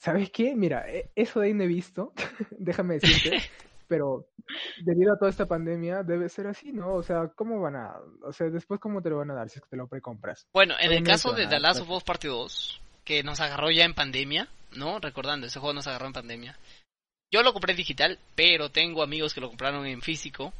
[0.00, 0.56] ¿Sabes qué?
[0.56, 2.12] Mira, e, eso de ahí no he visto,
[2.58, 3.42] déjame decirte,
[3.90, 4.28] pero
[4.84, 6.94] debido a toda esta pandemia debe ser así, ¿no?
[6.94, 7.96] O sea, ¿cómo van a...?
[8.22, 10.46] O sea, después ¿cómo te lo van a dar si es que te lo precompras?
[10.54, 13.84] Bueno, en el caso de The Last of Us Part 2, que nos agarró ya
[13.84, 15.00] en pandemia, ¿no?
[15.00, 16.56] Recordando, ese juego nos agarró en pandemia.
[17.32, 20.52] Yo lo compré digital, pero tengo amigos que lo compraron en físico.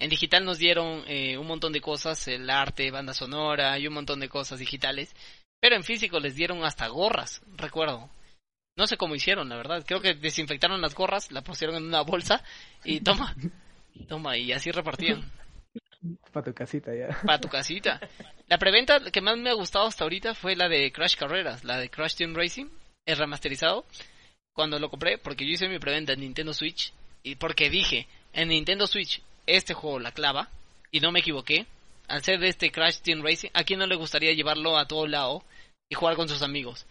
[0.00, 3.94] En digital nos dieron eh, un montón de cosas, el arte, banda sonora y un
[3.94, 5.14] montón de cosas digitales.
[5.60, 8.10] Pero en físico les dieron hasta gorras, recuerdo.
[8.76, 9.84] No sé cómo hicieron, la verdad.
[9.86, 12.42] Creo que desinfectaron las gorras, la pusieron en una bolsa
[12.84, 13.34] y toma,
[14.08, 15.30] toma, y así repartían.
[16.32, 17.08] Para tu casita ya.
[17.24, 18.00] Para tu casita.
[18.48, 21.78] La preventa que más me ha gustado hasta ahorita fue la de Crash Carreras, la
[21.78, 22.66] de Crash Team Racing,
[23.06, 23.84] el remasterizado.
[24.52, 26.92] Cuando lo compré, porque yo hice mi preventa en Nintendo Switch
[27.22, 30.50] y porque dije, en Nintendo Switch este juego la clava
[30.90, 31.66] y no me equivoqué.
[32.08, 35.06] Al ser de este Crash Team Racing, ¿a quién no le gustaría llevarlo a todo
[35.06, 35.44] lado
[35.88, 36.84] y jugar con sus amigos?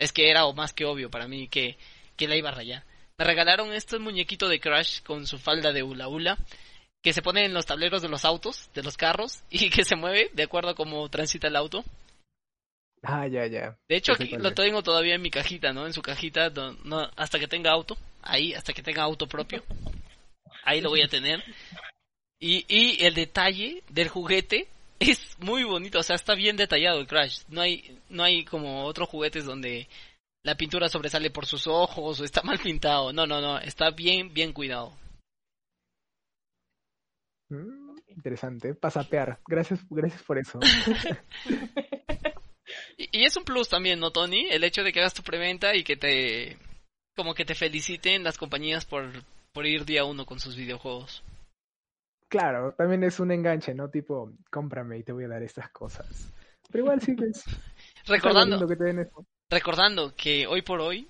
[0.00, 1.76] Es que era más que obvio para mí que,
[2.16, 2.84] que la iba a rayar.
[3.18, 6.38] Me regalaron este muñequito de Crash con su falda de hula hula
[7.02, 9.96] que se pone en los tableros de los autos, de los carros, y que se
[9.96, 11.84] mueve de acuerdo a cómo transita el auto.
[13.02, 13.78] Ah, ya, ya.
[13.88, 15.86] De hecho, aquí lo tengo todavía en mi cajita, ¿no?
[15.86, 16.50] En su cajita,
[16.84, 17.96] no, hasta que tenga auto.
[18.22, 19.62] Ahí, hasta que tenga auto propio.
[20.64, 21.42] Ahí lo voy a tener.
[22.38, 24.68] Y, y el detalle del juguete
[25.00, 27.42] es muy bonito, o sea, está bien detallado el Crash.
[27.48, 29.88] No hay, no hay como otros juguetes donde
[30.42, 33.12] la pintura sobresale por sus ojos o está mal pintado.
[33.12, 34.96] No, no, no, está bien, bien cuidado.
[37.48, 39.40] Mm, interesante, pasapear.
[39.46, 40.60] Gracias, gracias por eso.
[42.96, 44.46] y, es un plus también, ¿no, Tony?
[44.50, 46.58] El hecho de que hagas tu preventa y que te,
[47.16, 49.10] como que te feliciten las compañías por,
[49.52, 51.22] por ir día uno con sus videojuegos.
[52.30, 53.90] Claro, también es un enganche, ¿no?
[53.90, 56.32] Tipo, cómprame y te voy a dar estas cosas.
[56.70, 57.44] Pero igual sí es...
[58.06, 59.08] recordando, que
[59.50, 61.08] recordando que hoy por hoy,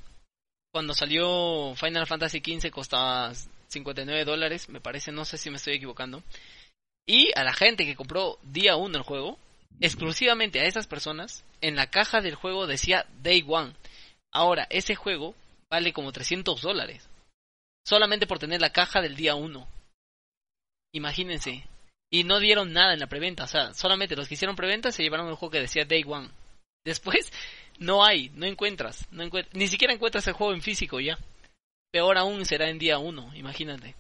[0.73, 3.35] cuando salió Final Fantasy XV costaba
[3.69, 6.23] 59 dólares, me parece, no sé si me estoy equivocando.
[7.07, 9.39] Y a la gente que compró día 1 el juego,
[9.79, 13.75] exclusivamente a esas personas, en la caja del juego decía Day One.
[14.33, 15.35] Ahora, ese juego
[15.71, 17.07] vale como 300 dólares.
[17.87, 19.69] Solamente por tener la caja del día 1.
[20.93, 21.65] Imagínense.
[22.13, 23.45] Y no dieron nada en la preventa.
[23.45, 26.29] O sea, solamente los que hicieron preventa se llevaron el juego que decía Day One.
[26.85, 27.33] Después,
[27.79, 29.09] no hay, no encuentras.
[29.53, 31.19] Ni siquiera encuentras el juego en físico ya.
[31.93, 33.97] Peor aún será en día uno, imagínate.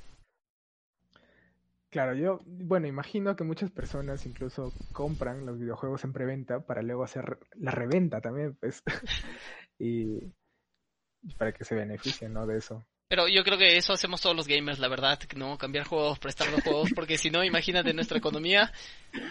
[1.91, 7.03] Claro, yo, bueno, imagino que muchas personas incluso compran los videojuegos en preventa para luego
[7.03, 8.80] hacer la reventa también, pues,
[9.78, 10.20] y
[11.36, 12.47] para que se beneficien, ¿no?
[12.47, 12.86] De eso.
[13.11, 16.50] Pero yo creo que eso hacemos todos los gamers, la verdad, no cambiar juegos, prestar
[16.50, 18.72] los juegos, porque si no, imagínate nuestra economía,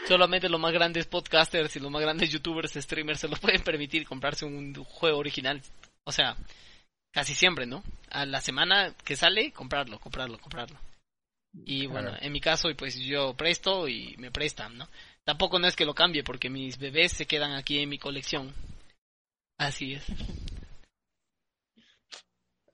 [0.07, 4.05] solamente los más grandes podcasters y los más grandes youtubers, streamers se lo pueden permitir
[4.05, 5.61] comprarse un juego original.
[6.03, 6.35] O sea,
[7.11, 7.83] Casi siempre, ¿no?
[8.11, 10.79] A la semana que sale, comprarlo, comprarlo, comprarlo.
[11.65, 14.87] Y bueno, en mi caso, pues yo presto y me prestan, ¿no?
[15.23, 18.53] Tampoco no es que lo cambie porque mis bebés se quedan aquí en mi colección.
[19.57, 20.03] Así es.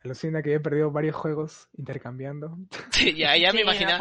[0.05, 2.57] Alucina que he perdido varios juegos intercambiando.
[2.91, 3.97] Sí, ya, ya me imagino.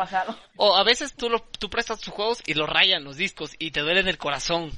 [0.56, 3.72] O a veces tú, lo, tú prestas tus juegos y los rayan los discos y
[3.72, 4.70] te duelen el corazón.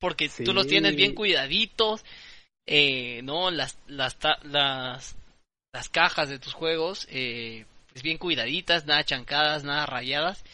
[0.00, 2.04] Porque tú los tienes bien cuidaditos
[2.66, 5.16] eh, no las las, las
[5.72, 10.44] las cajas de tus juegos eh, pues bien cuidaditas nada chancadas nada rayadas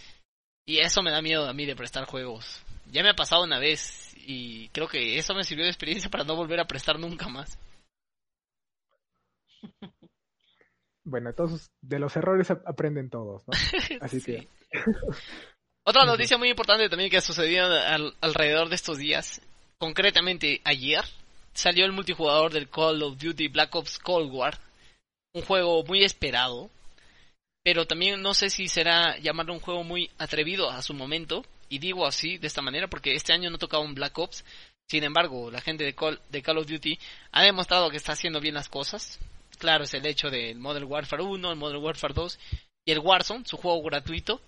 [0.66, 3.58] y eso me da miedo a mí de prestar juegos ya me ha pasado una
[3.58, 7.28] vez y creo que eso me sirvió de experiencia para no volver a prestar nunca
[7.28, 7.58] más
[11.04, 13.52] bueno todos de los errores aprenden todos ¿no?
[14.00, 14.48] así que
[15.84, 17.66] otra noticia muy importante también que ha sucedido
[18.20, 19.40] alrededor de estos días
[19.78, 21.04] concretamente ayer
[21.54, 24.58] salió el multijugador del Call of Duty Black Ops Cold War,
[25.34, 26.70] un juego muy esperado,
[27.62, 31.78] pero también no sé si será llamarlo un juego muy atrevido a su momento, y
[31.78, 34.44] digo así, de esta manera, porque este año no tocaba un Black Ops,
[34.88, 36.98] sin embargo, la gente de Call, de Call of Duty
[37.32, 39.18] ha demostrado que está haciendo bien las cosas,
[39.62, 42.38] claro, es el hecho del Modern Warfare 1, el Modern Warfare 2
[42.84, 44.42] y el Warzone, su juego gratuito,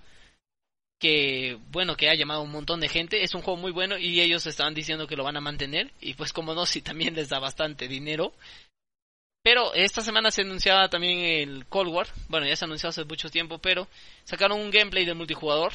[0.99, 3.23] que bueno que ha llamado un montón de gente.
[3.23, 6.15] Es un juego muy bueno y ellos estaban diciendo que lo van a mantener y
[6.15, 8.35] pues como no si también les da bastante dinero.
[9.45, 12.09] Pero esta semana se anunciaba también el Cold War.
[12.29, 13.87] Bueno ya se anunció hace mucho tiempo pero
[14.25, 15.75] sacaron un gameplay de multijugador.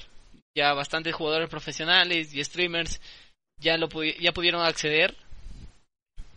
[0.53, 2.99] Ya bastantes jugadores profesionales y streamers
[3.57, 3.87] ya lo
[4.19, 5.15] ya pudieron acceder.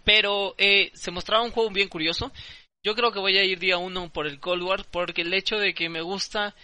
[0.04, 2.30] Pero eh, se mostraba un juego bien curioso.
[2.84, 5.58] Yo creo que voy a ir día uno por el Cold War porque el hecho
[5.58, 6.54] de que me gusta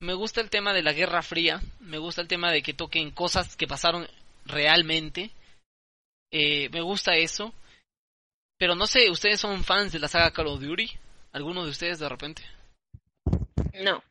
[0.00, 3.10] me gusta el tema de la Guerra Fría, me gusta el tema de que toquen
[3.10, 4.06] cosas que pasaron
[4.46, 5.30] realmente.
[6.32, 7.52] Eh, me gusta eso.
[8.58, 10.90] Pero no sé, ¿ustedes son fans de la saga Call of Duty?
[11.32, 12.42] ¿Alguno de ustedes de repente?
[13.84, 14.02] No.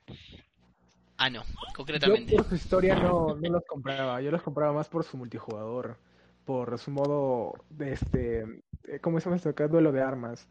[1.17, 1.43] Ah, no,
[1.75, 2.31] concretamente.
[2.31, 5.97] Yo por su historia no, no los compraba, yo los compraba más por su multijugador,
[6.45, 8.41] por su modo de este,
[8.85, 9.51] eh, ¿cómo se llama esto?
[9.67, 10.47] Duelo de armas.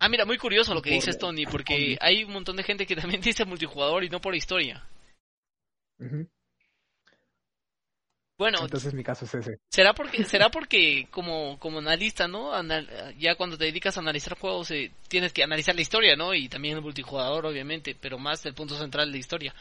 [0.00, 2.86] Ah, mira, muy curioso lo que Por- dices, Tony, porque hay un montón de gente
[2.86, 4.84] que también dice multijugador y no por historia.
[8.38, 9.58] Bueno, Entonces mi caso es ese.
[9.68, 12.52] será porque será porque como como analista, ¿no?
[12.54, 12.88] Anal-
[13.18, 16.32] ya cuando te dedicas a analizar juegos eh, tienes que analizar la historia, ¿no?
[16.34, 19.54] Y también el multijugador, obviamente, pero más el punto central de la historia.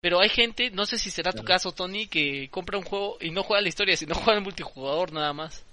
[0.00, 3.30] Pero hay gente, no sé si será tu caso, Tony, que compra un juego y
[3.30, 5.64] no juega la historia, sino juega el multijugador nada más.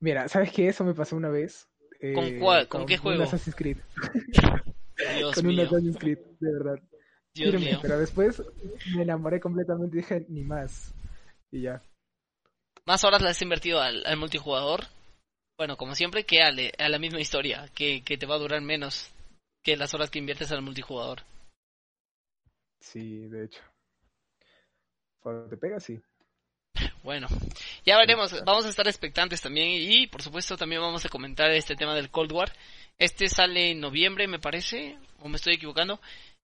[0.00, 0.68] Mira, ¿sabes qué?
[0.68, 1.68] Eso me pasó una vez.
[2.14, 2.68] ¿Con eh, cuál?
[2.68, 3.24] ¿Con qué juego?
[3.24, 3.78] Assassin's Creed.
[5.16, 6.82] Dios con un Assassin's Creed, de verdad.
[7.34, 7.78] Dios Firme, mío.
[7.82, 8.42] Pero después
[8.94, 10.94] me enamoré completamente y dije, ni más.
[11.50, 11.82] Y ya.
[12.86, 14.84] Más horas las has invertido al, al multijugador.
[15.58, 18.38] Bueno, como siempre, que a, le- a la misma historia, que, que te va a
[18.38, 19.10] durar menos
[19.62, 21.22] que las horas que inviertes al multijugador.
[22.80, 23.60] Sí, de hecho.
[25.20, 26.00] Cuando te pega, sí.
[27.02, 27.28] Bueno,
[27.86, 31.76] ya veremos, vamos a estar expectantes también y por supuesto también vamos a comentar este
[31.76, 32.52] tema del Cold War.
[32.98, 36.00] Este sale en noviembre, me parece, o me estoy equivocando.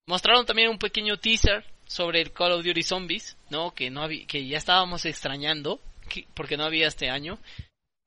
[0.07, 3.75] Mostraron también un pequeño teaser sobre el Call of Duty Zombies, ¿no?
[3.75, 7.39] Que no que ya estábamos extrañando que- porque no había este año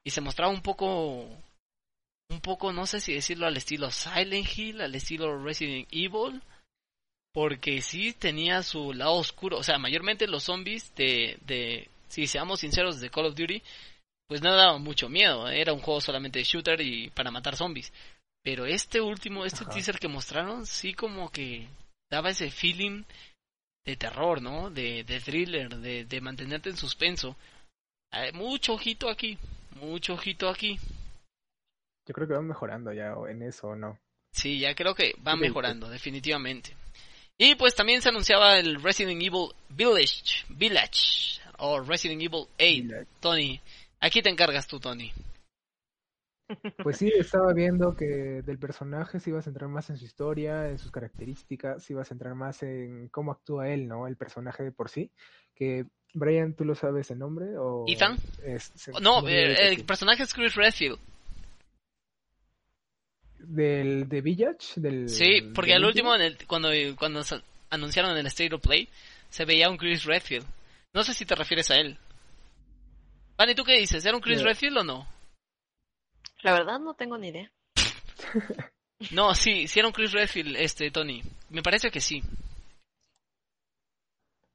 [0.05, 1.27] y se mostraba un poco
[2.29, 6.41] un poco no sé si decirlo al estilo Silent Hill, al estilo Resident Evil,
[7.33, 12.99] porque sí tenía su lado oscuro, o sea, mayormente los zombies de si seamos sinceros,
[12.99, 13.61] de Call of Duty,
[14.27, 17.91] pues no daban mucho miedo, era un juego solamente de shooter y para matar zombies.
[18.43, 19.73] Pero este último, este Ajá.
[19.73, 21.67] teaser que mostraron, sí como que
[22.09, 23.03] daba ese feeling
[23.85, 24.69] de terror, ¿no?
[24.69, 27.35] De, de thriller, de, de mantenerte en suspenso.
[28.11, 29.37] Hay mucho ojito aquí,
[29.79, 30.79] mucho ojito aquí.
[32.07, 33.99] Yo creo que van mejorando ya o en eso, ¿o no?
[34.31, 36.75] Sí, ya creo que van Sí, mejorando, definitivamente.
[37.37, 43.07] Y pues también se anunciaba el Resident Evil Village, Village, o Resident Evil 8.
[43.19, 43.59] Tony,
[43.99, 45.11] aquí te encargas tú, Tony.
[46.81, 48.05] Pues sí, estaba viendo que
[48.41, 52.03] del personaje se iba a centrar más en su historia, en sus características, se iba
[52.03, 54.07] a centrar más en cómo actúa él, ¿no?
[54.07, 55.11] El personaje de por sí.
[55.53, 57.57] Que, Brian, ¿tú lo sabes el nombre?
[57.57, 58.17] O ¿Ethan?
[58.45, 60.97] es- se- No, eh, el personaje es Chris Redfield.
[63.39, 67.21] Del de Village, del Sí, porque al último, en el, cuando, cuando
[67.69, 68.89] anunciaron en el State of Play,
[69.29, 70.45] se veía un Chris Redfield.
[70.97, 71.95] No sé si te refieres a él.
[73.37, 74.03] Vale, ¿tú qué dices?
[74.03, 74.41] ¿Era un Chris.
[74.41, 75.07] Redfield o no?
[76.41, 77.51] La verdad no tengo ni idea.
[79.11, 81.21] No, sí, sí era un Chris Redfield, este, Tony.
[81.51, 82.19] Me parece que sí.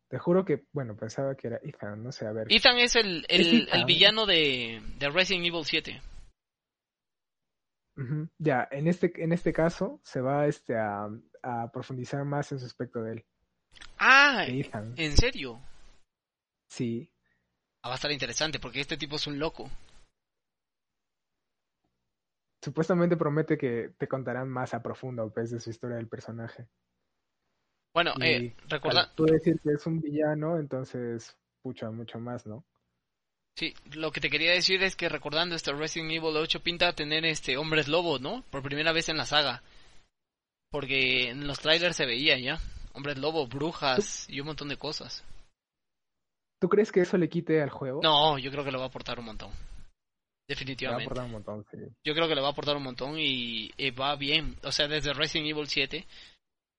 [0.09, 2.49] Te juro que, bueno, pensaba que era Ethan, no sé, a ver.
[2.51, 3.79] Ethan es el, el, Ethan.
[3.79, 6.03] el villano de, de Resident Evil 7.
[7.97, 11.09] Ujú, Ya, en este, en este caso se va este, a,
[11.45, 13.25] a profundizar más en su aspecto de él,
[13.99, 14.95] Ah, de Ethan.
[14.97, 15.63] ¿en serio?
[16.73, 17.13] Sí,
[17.83, 19.69] Ah, va a estar interesante porque este tipo es un loco.
[22.65, 26.69] supuestamente promete que te contarán más a profundo pues, de su historia del personaje.
[27.93, 32.65] Bueno, Y eh, recuerda, tú decir que es un villano, entonces, pucha, mucho más, ¿no?
[33.57, 37.27] sí, lo que te quería decir es que recordando este Resident Evil 8 pinta tener
[37.27, 38.45] este hombres lobo, ¿no?
[38.51, 39.63] Por primera vez en la saga.
[40.71, 42.61] Porque en los trailers se veía ya.
[42.95, 45.25] Hombres lobo, brujas y un montón de cosas.
[46.63, 48.01] ¿Tú crees que eso le quite al juego?
[48.05, 49.51] No, yo creo que le va a aportar un montón.
[49.51, 51.05] Le va a Definitivamente.
[51.07, 51.79] aportar un montón, sí.
[52.05, 54.57] Yo creo que le va a aportar un montón y, y va bien.
[54.63, 56.07] O sea, desde Resident Evil 7,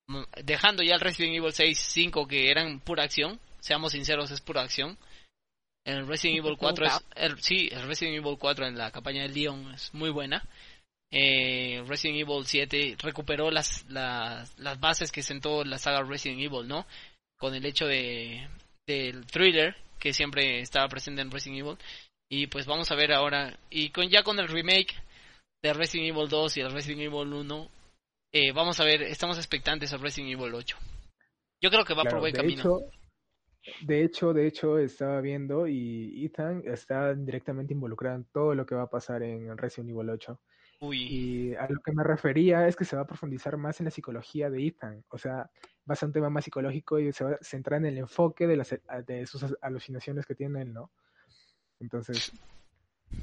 [0.08, 4.40] mm, dejando ya el Resident Evil 6, 5 que eran pura acción, seamos sinceros, es
[4.40, 4.98] pura acción.
[5.84, 9.30] El Resident Evil 4 es, el, sí, el Resident Evil 4 en la campaña de
[9.36, 10.48] Leon es muy buena.
[11.12, 16.70] Eh, Resident Evil 7 recuperó las, las, las bases que sentó la saga Resident Evil,
[16.70, 16.86] ¿no?
[17.38, 18.48] Con el hecho de
[18.88, 21.78] del thriller que siempre estaba presente en Resident Evil.
[22.30, 24.96] Y pues vamos a ver ahora y con ya con el remake
[25.62, 27.70] de Resident Evil 2 y el Resident Evil 1
[28.34, 30.78] eh, vamos a ver estamos expectantes al Resident Evil 8
[31.62, 32.60] yo creo que va Claro, por buen camino.
[32.60, 32.80] hecho,
[33.82, 38.76] de hecho, de hecho, estaba viendo y Ethan está directamente involucrado en todo lo que
[38.76, 40.38] va a pasar en Resident Evil 8.
[40.84, 43.86] Uy Y a lo que me refería es que se va a profundizar más en
[43.86, 45.04] la psicología de Ethan.
[45.10, 47.88] O sea, va a ser un tema más psicológico y se va a centrar en
[47.88, 48.76] el enfoque de, las,
[49.06, 50.92] de sus alucinaciones que tiene él, ¿no?
[51.80, 52.32] Entonces,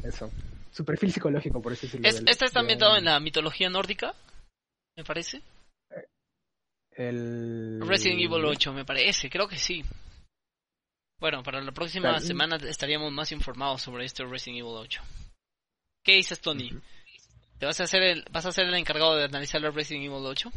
[0.05, 0.31] eso.
[0.71, 2.07] Su perfil psicológico, por eso decirlo.
[2.09, 4.15] Es- este está ambientado en la mitología nórdica,
[4.97, 5.43] me parece.
[6.93, 7.81] El...
[7.87, 9.83] Resident Evil 8, me parece, creo que sí.
[11.19, 12.25] Bueno, para la próxima Claro.
[12.25, 15.03] semana estaríamos más informados sobre este Resident Evil 8.
[16.03, 16.71] ¿Qué dices, Tony?
[17.61, 20.27] ¿Te vas a hacer el, vas a ser el encargado de analizar el Resident Evil
[20.27, 20.51] 8?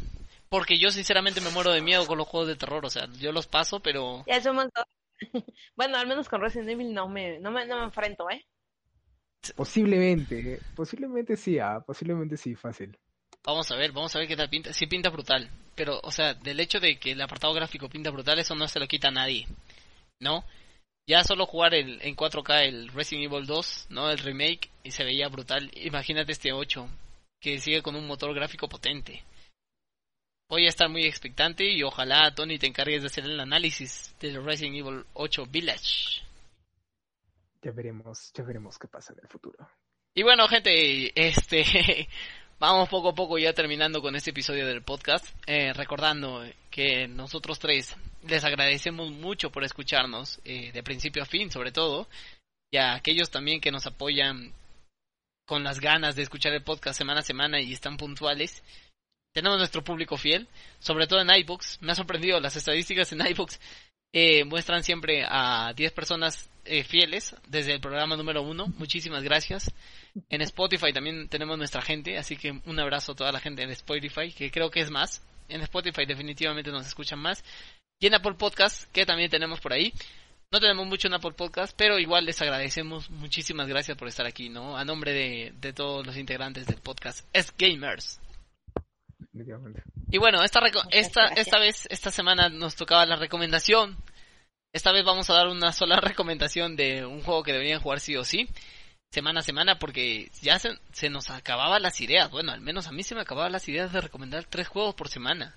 [0.48, 3.30] Porque yo sinceramente me muero de miedo con los juegos de terror, o sea, yo
[3.30, 4.86] los paso, pero Ya somos dos.
[5.76, 8.44] Bueno, al menos con Resident Evil no me, no me, no me enfrento, ¿eh?
[9.56, 12.98] Posiblemente, posiblemente sí, ah, posiblemente sí, fácil.
[13.44, 14.72] vamos a ver, vamos a ver qué tal pinta.
[14.72, 18.38] Sí pinta brutal, pero, o sea, del hecho de que el apartado gráfico pinta brutal,
[18.38, 19.46] eso no se lo quita a nadie,
[20.20, 20.44] ¿no?
[21.06, 24.10] Ya solo jugar el, en 4K el Resident Evil 2, ¿no?
[24.10, 25.70] El remake, y se veía brutal.
[25.74, 26.88] Imagínate este 8,
[27.40, 29.22] que sigue con un motor gráfico potente.
[30.48, 34.42] Voy a estar muy expectante y ojalá, Tony, te encargues de hacer el análisis del
[34.44, 36.22] Resident Evil 8 Village.
[37.62, 39.68] Ya veremos, ya veremos qué pasa en el futuro.
[40.14, 42.08] Y bueno, gente, este,
[42.58, 47.58] vamos poco a poco ya terminando con este episodio del podcast, eh, recordando que nosotros
[47.58, 47.96] tres
[48.26, 52.08] les agradecemos mucho por escucharnos, eh, de principio a fin, sobre todo,
[52.72, 54.52] y a aquellos también que nos apoyan
[55.46, 58.62] con las ganas de escuchar el podcast semana a semana y están puntuales.
[59.34, 60.48] Tenemos nuestro público fiel,
[60.78, 61.78] sobre todo en iBooks.
[61.82, 63.60] Me ha sorprendido las estadísticas en iBooks.
[64.12, 68.68] Eh, muestran siempre a 10 personas eh, fieles desde el programa número 1.
[68.78, 69.70] Muchísimas gracias.
[70.28, 73.70] En Spotify también tenemos nuestra gente, así que un abrazo a toda la gente en
[73.70, 75.26] Spotify, que creo que es más.
[75.48, 77.44] En Spotify definitivamente nos escuchan más.
[77.98, 79.92] Y en Apple Podcast, que también tenemos por ahí.
[80.50, 83.10] No tenemos mucho en Apple Podcast, pero igual les agradecemos.
[83.10, 84.76] Muchísimas gracias por estar aquí, ¿no?
[84.76, 87.26] A nombre de, de todos los integrantes del podcast.
[87.32, 88.20] Es Gamers.
[90.10, 90.60] Y bueno, esta,
[90.92, 93.96] esta, esta vez, esta semana nos tocaba la recomendación.
[94.72, 98.16] Esta vez vamos a dar una sola recomendación de un juego que deberían jugar sí
[98.16, 98.48] o sí,
[99.14, 102.30] semana a semana, porque ya se, se nos acababan las ideas.
[102.30, 105.08] Bueno, al menos a mí se me acababan las ideas de recomendar tres juegos por
[105.08, 105.54] semana.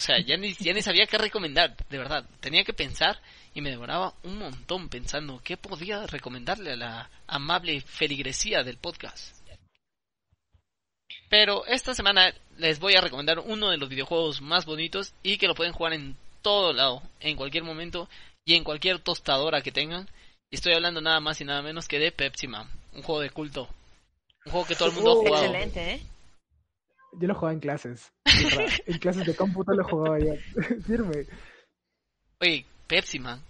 [0.00, 2.24] O sea, ya ni, ya ni sabía qué recomendar, de verdad.
[2.40, 3.20] Tenía que pensar
[3.52, 9.36] y me demoraba un montón pensando qué podía recomendarle a la amable feligresía del podcast.
[11.28, 15.48] Pero esta semana les voy a recomendar uno de los videojuegos más bonitos y que
[15.48, 18.08] lo pueden jugar en todo lado, en cualquier momento
[18.44, 20.08] y en cualquier tostadora que tengan.
[20.50, 23.30] Y estoy hablando nada más y nada menos que de Pepsi Man, un juego de
[23.30, 23.68] culto.
[24.46, 25.44] Un juego que todo el mundo ha Uh, jugado.
[25.44, 26.02] excelente, ¿eh?
[27.20, 28.12] Yo lo jugaba en clases.
[28.86, 30.32] en clases de cómputo lo jugaba ya.
[30.86, 31.26] Firme.
[32.40, 33.42] Oye, Pepsi Man.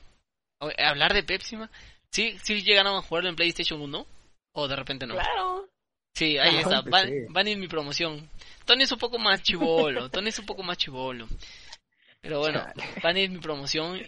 [0.61, 1.70] Oye, hablar de Pepsi Man.
[2.11, 4.07] ¿Sí, ¿Sí llegaron a jugarlo en PlayStation 1?
[4.55, 5.14] ¿O de repente no?
[5.14, 5.68] Claro.
[6.14, 6.80] Sí, ahí Ah, está.
[6.82, 8.28] Van, van en mi promoción.
[8.64, 10.09] Tony es un poco más chivolo.
[10.11, 11.28] Tony es un poco más chivolo.
[12.20, 13.01] Pero bueno, Chale.
[13.03, 14.01] van en mi promoción.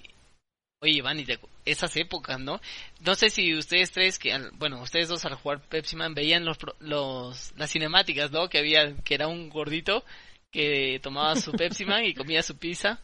[0.82, 2.60] Oye, Van, y te- esas épocas, ¿no?
[3.00, 6.44] No sé si ustedes tres, que al- bueno, ustedes dos al jugar Pepsi Man veían
[6.44, 8.48] los, pro- los las cinemáticas, ¿no?
[8.48, 10.04] Que había, que era un gordito
[10.50, 13.00] que tomaba su Pepsi Man y comía su pizza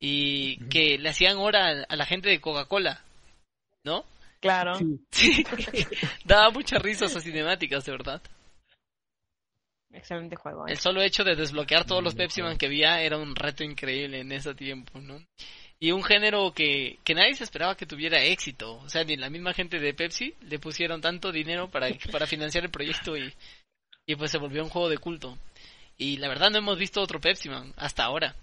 [0.00, 3.02] y que le hacían hora a, a la gente de Coca-Cola,
[3.84, 4.04] ¿no?
[4.40, 4.76] Claro.
[4.76, 5.44] Sí, Sí,
[6.24, 8.22] daba mucha risa esas cinemáticas, de verdad.
[9.90, 10.72] Excelente juego, ¿eh?
[10.72, 14.20] El solo hecho de desbloquear todos los Pepsi Man que había era un reto increíble
[14.20, 15.18] en ese tiempo, ¿no?
[15.80, 18.76] Y un género que, que nadie se esperaba que tuviera éxito.
[18.78, 22.64] O sea, ni la misma gente de Pepsi le pusieron tanto dinero para, para financiar
[22.64, 23.32] el proyecto y,
[24.06, 25.38] y pues se volvió un juego de culto.
[25.96, 28.34] Y la verdad no hemos visto otro Pepsi Man hasta ahora.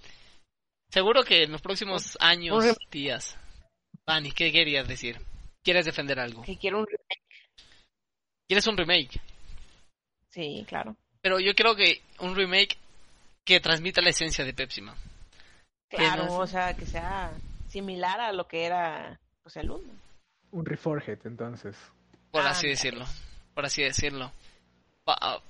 [0.89, 3.37] Seguro que en los próximos años, días.
[4.05, 5.19] Vani, ¿qué querías decir?
[5.63, 6.43] ¿Quieres defender algo?
[6.43, 7.23] Que quiero un remake.
[8.47, 9.19] ¿Quieres un remake?
[10.29, 10.95] Sí, claro.
[11.21, 12.77] Pero yo creo que un remake
[13.43, 14.95] que transmita la esencia de Pepsi Man.
[15.89, 17.31] Claro, no o sea, que sea
[17.67, 19.93] similar a lo que era pues el uno.
[20.51, 21.75] un Reforged, entonces.
[22.31, 23.05] por Ah, así decirlo.
[23.53, 24.31] Por así decirlo.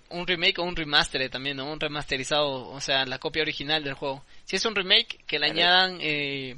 [0.09, 1.71] Un remake o un remaster también, ¿no?
[1.71, 4.23] Un remasterizado, o sea, la copia original del juego.
[4.43, 5.97] Si es un remake, que le añadan...
[6.01, 6.57] Eh...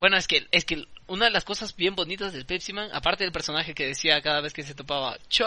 [0.00, 3.24] Bueno, es que, es que una de las cosas bien bonitas del Pepsi Man, aparte
[3.24, 5.46] del personaje que decía cada vez que se topaba, ¡Cho!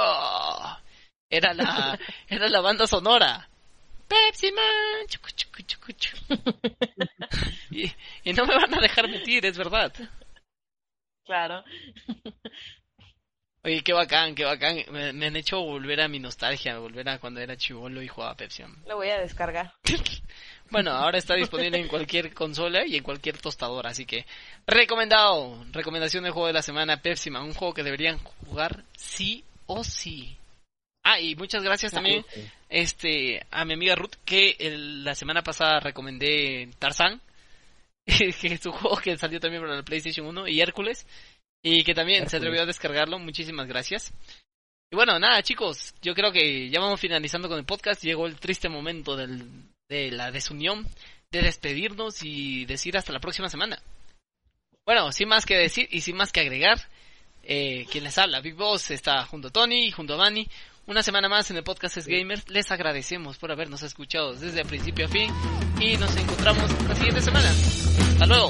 [1.30, 2.00] Era la,
[2.30, 3.50] era la banda sonora.
[4.10, 5.08] Pepsi Man.
[5.08, 6.36] chucu, chucu, chucu, chucu.
[7.72, 7.92] y,
[8.24, 9.94] y no me van a dejar mentir, es verdad.
[11.26, 11.64] Claro.
[13.64, 14.78] Oye, qué bacán, qué bacán.
[14.92, 18.36] Me, me han hecho volver a mi nostalgia, volver a cuando era chivolo y jugaba
[18.36, 18.64] Pepsi.
[18.64, 18.84] Man.
[18.88, 19.74] Lo voy a descargar.
[20.72, 24.28] Bueno, ahora está disponible en cualquier consola y en cualquier tostadora, así que
[24.68, 25.66] recomendado.
[25.72, 29.84] Recomendación de juego de la semana, Pepsi Man, un juego que deberían jugar sí o
[29.84, 30.38] sí.
[31.12, 32.26] Ah, y muchas gracias también
[32.70, 37.20] este a mi amiga Ruth que el- la semana pasada recomendé Tarzán,
[38.06, 41.06] que es un juego que salió también para la PlayStation 1 y Hércules.
[41.64, 43.20] y que también se atrevió a descargarlo.
[43.20, 44.14] Muchísimas gracias.
[44.92, 48.02] Y bueno, nada chicos, yo creo que ya vamos finalizando con el podcast.
[48.04, 49.44] Llegó el triste momento del,
[49.90, 50.88] de la desunión,
[51.32, 53.82] de despedirnos y decir hasta la próxima semana.
[54.86, 56.80] Bueno, sin más que decir y sin más que agregar,
[57.44, 60.48] eh, quien les habla, Big Boss, está junto a Tony y junto a Manny.
[60.90, 62.50] Una semana más en el podcast Es Gamers.
[62.50, 65.32] Les agradecemos por habernos escuchado desde principio a fin
[65.80, 67.48] y nos encontramos la siguiente semana.
[67.48, 68.50] Hasta luego.